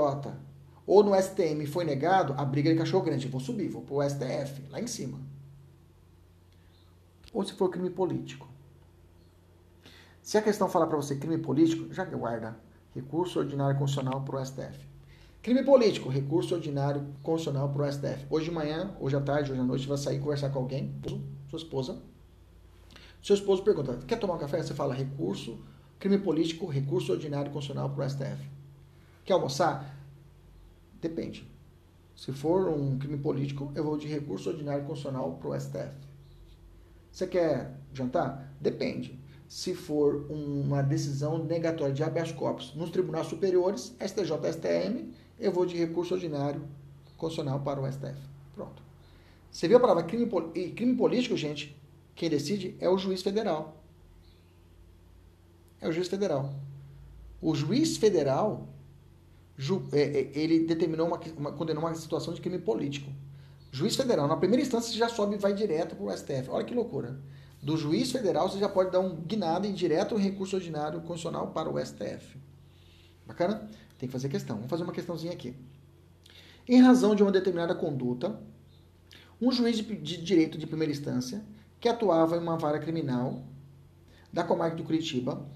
[0.86, 3.28] ou no STM foi negado, a briga de cachorro grande.
[3.28, 5.18] Vou subir, vou para o STF, lá em cima
[7.32, 8.48] ou se for crime político.
[10.22, 12.56] Se a questão falar para você crime político, já guarda
[12.94, 14.88] recurso ordinário constitucional para o STF.
[15.40, 18.26] Crime político, recurso ordinário constitucional para o STF.
[18.28, 20.94] Hoje de manhã, hoje à tarde, hoje à noite, você vai sair conversar com alguém,
[21.48, 22.02] sua esposa,
[23.22, 24.62] Seu esposo pergunta: quer tomar um café?
[24.62, 25.58] Você fala recurso,
[25.98, 28.48] crime político, recurso ordinário constitucional para o STF.
[29.24, 29.96] Quer almoçar?
[31.00, 31.46] Depende.
[32.16, 35.94] Se for um crime político, eu vou de recurso ordinário constitucional para o STF.
[37.12, 38.52] Você quer jantar?
[38.60, 39.18] Depende.
[39.48, 45.64] Se for uma decisão negatória de habeas corpus nos tribunais superiores, STJ, STM, eu vou
[45.64, 46.62] de recurso ordinário
[47.16, 48.18] constitucional para o STF.
[48.54, 48.82] Pronto.
[49.50, 50.28] Você viu a palavra crime,
[50.74, 51.77] crime político, gente?
[52.18, 53.80] Quem decide é o juiz federal.
[55.80, 56.52] É o juiz federal.
[57.40, 58.68] O juiz federal,
[59.92, 63.08] é, é, ele determinou uma, uma, condenou uma situação de crime político.
[63.70, 66.50] Juiz federal, na primeira instância, você já sobe e vai direto para o STF.
[66.50, 67.20] Olha que loucura.
[67.62, 71.70] Do juiz federal, você já pode dar um guinado em direto recurso ordinário constitucional para
[71.70, 72.36] o STF.
[73.24, 73.70] Bacana?
[73.96, 74.56] Tem que fazer questão.
[74.56, 75.54] Vamos fazer uma questãozinha aqui.
[76.68, 78.40] Em razão de uma determinada conduta,
[79.40, 81.44] um juiz de, de direito de primeira instância
[81.80, 83.42] que atuava em uma vara criminal
[84.32, 85.46] da comarca de Curitiba,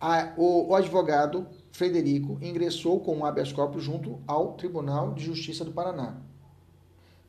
[0.00, 5.64] a, o, o, advogado Frederico ingressou com um habeas corpus junto ao Tribunal de Justiça
[5.64, 6.16] do Paraná,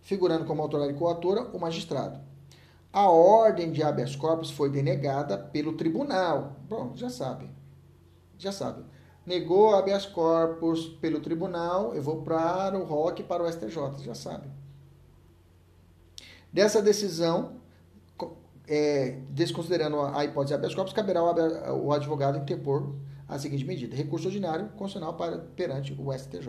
[0.01, 2.19] figurando como autoridade coatora o magistrado.
[2.91, 6.55] A ordem de habeas corpus foi denegada pelo tribunal.
[6.67, 7.49] Bom, já sabe.
[8.37, 8.83] Já sabe.
[9.25, 14.49] Negou habeas corpus pelo tribunal, eu vou para o ROC para o STJ, já sabe.
[16.51, 17.58] Dessa decisão,
[18.69, 22.93] é, desconsiderando a hipótese habeas corpus, caberá ao advogado interpor
[23.27, 26.47] a seguinte medida: recurso ordinário constitucional para, perante o STJ.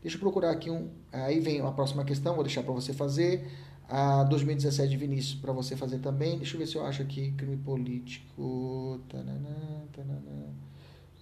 [0.00, 0.88] Deixa eu procurar aqui um.
[1.12, 3.50] Aí vem a próxima questão, vou deixar para você fazer.
[3.88, 6.38] A 2017 de Vinícius para você fazer também.
[6.38, 9.00] Deixa eu ver se eu acho aqui crime político.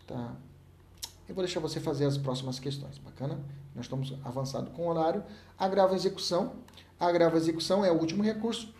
[0.06, 0.34] Tá.
[1.28, 2.96] Eu vou deixar você fazer as próximas questões.
[2.98, 3.38] Bacana?
[3.74, 5.22] Nós estamos avançando com o horário.
[5.58, 6.54] Agravo execução.
[6.98, 8.72] Agravo execução é o último recurso.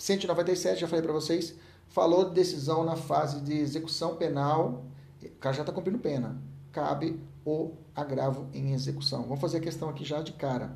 [0.00, 1.54] 197, já falei para vocês,
[1.86, 4.86] falou de decisão na fase de execução penal.
[5.22, 6.40] O cara já está cumprindo pena.
[6.72, 9.24] Cabe o agravo em execução.
[9.24, 10.74] Vamos fazer a questão aqui já de cara.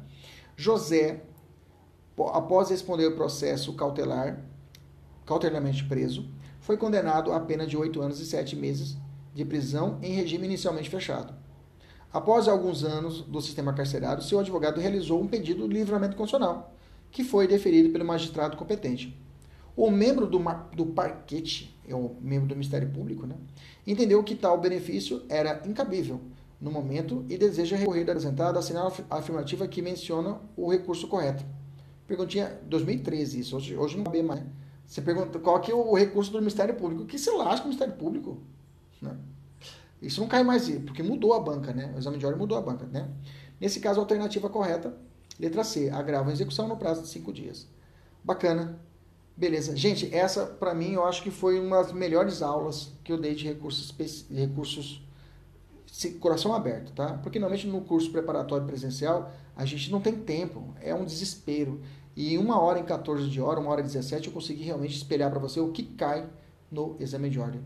[0.54, 1.22] José,
[2.34, 4.44] após responder o processo cautelar,
[5.24, 6.28] cautelarmente preso,
[6.60, 8.94] foi condenado a pena de 8 anos e 7 meses
[9.32, 11.32] de prisão em regime inicialmente fechado.
[12.12, 16.73] Após alguns anos do sistema carcerário, seu advogado realizou um pedido de livramento constitucional,
[17.14, 19.16] que foi deferido pelo magistrado competente.
[19.76, 20.40] O membro do,
[20.74, 23.36] do parquete, é o membro do Ministério Público, né,
[23.86, 26.20] entendeu que tal benefício era incabível
[26.60, 31.44] no momento e deseja recorrer da apresentada, assinar a afirmativa que menciona o recurso correto.
[32.06, 34.40] Perguntinha 2013, isso, hoje, hoje não cabe mais.
[34.40, 34.46] Né?
[34.84, 37.06] Você pergunta qual que é o recurso do Ministério Público.
[37.06, 38.38] que se lasca o Ministério Público?
[39.00, 39.16] Né?
[40.02, 41.92] Isso não cai mais, porque mudou a banca, né?
[41.94, 43.08] O exame de ordem mudou a banca, né?
[43.60, 44.94] Nesse caso, a alternativa correta,
[45.38, 47.66] letra C, agrava a execução no prazo de cinco dias.
[48.22, 48.78] Bacana.
[49.36, 49.76] Beleza.
[49.76, 53.34] Gente, essa, para mim, eu acho que foi uma das melhores aulas que eu dei
[53.34, 53.92] de recursos,
[54.30, 55.02] recursos
[56.20, 57.18] coração aberto, tá?
[57.22, 61.80] Porque normalmente no curso preparatório presencial, a gente não tem tempo, é um desespero.
[62.16, 65.30] E uma hora em 14 de hora, uma hora e 17, eu consegui realmente espelhar
[65.30, 66.28] para você o que cai
[66.70, 67.60] no exame de ordem.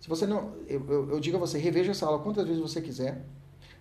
[0.00, 2.80] Se você não, eu, eu, eu digo a você, reveja essa aula quantas vezes você
[2.80, 3.24] quiser,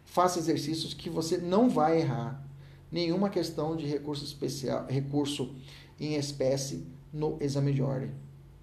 [0.03, 2.43] faça exercícios que você não vai errar
[2.91, 5.55] nenhuma questão de recurso especial, recurso
[5.99, 8.11] em espécie no exame de ordem.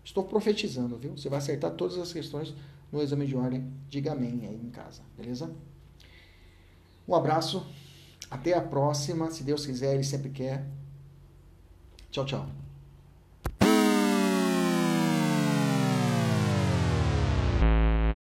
[0.05, 1.16] Estou profetizando, viu?
[1.16, 2.55] Você vai acertar todas as questões
[2.93, 3.66] no exame de ordem.
[3.89, 5.51] Diga amém aí em casa, beleza?
[7.09, 7.66] Um abraço,
[8.31, 10.66] até a próxima, se Deus quiser, Ele sempre quer.
[12.11, 12.66] Tchau, tchau.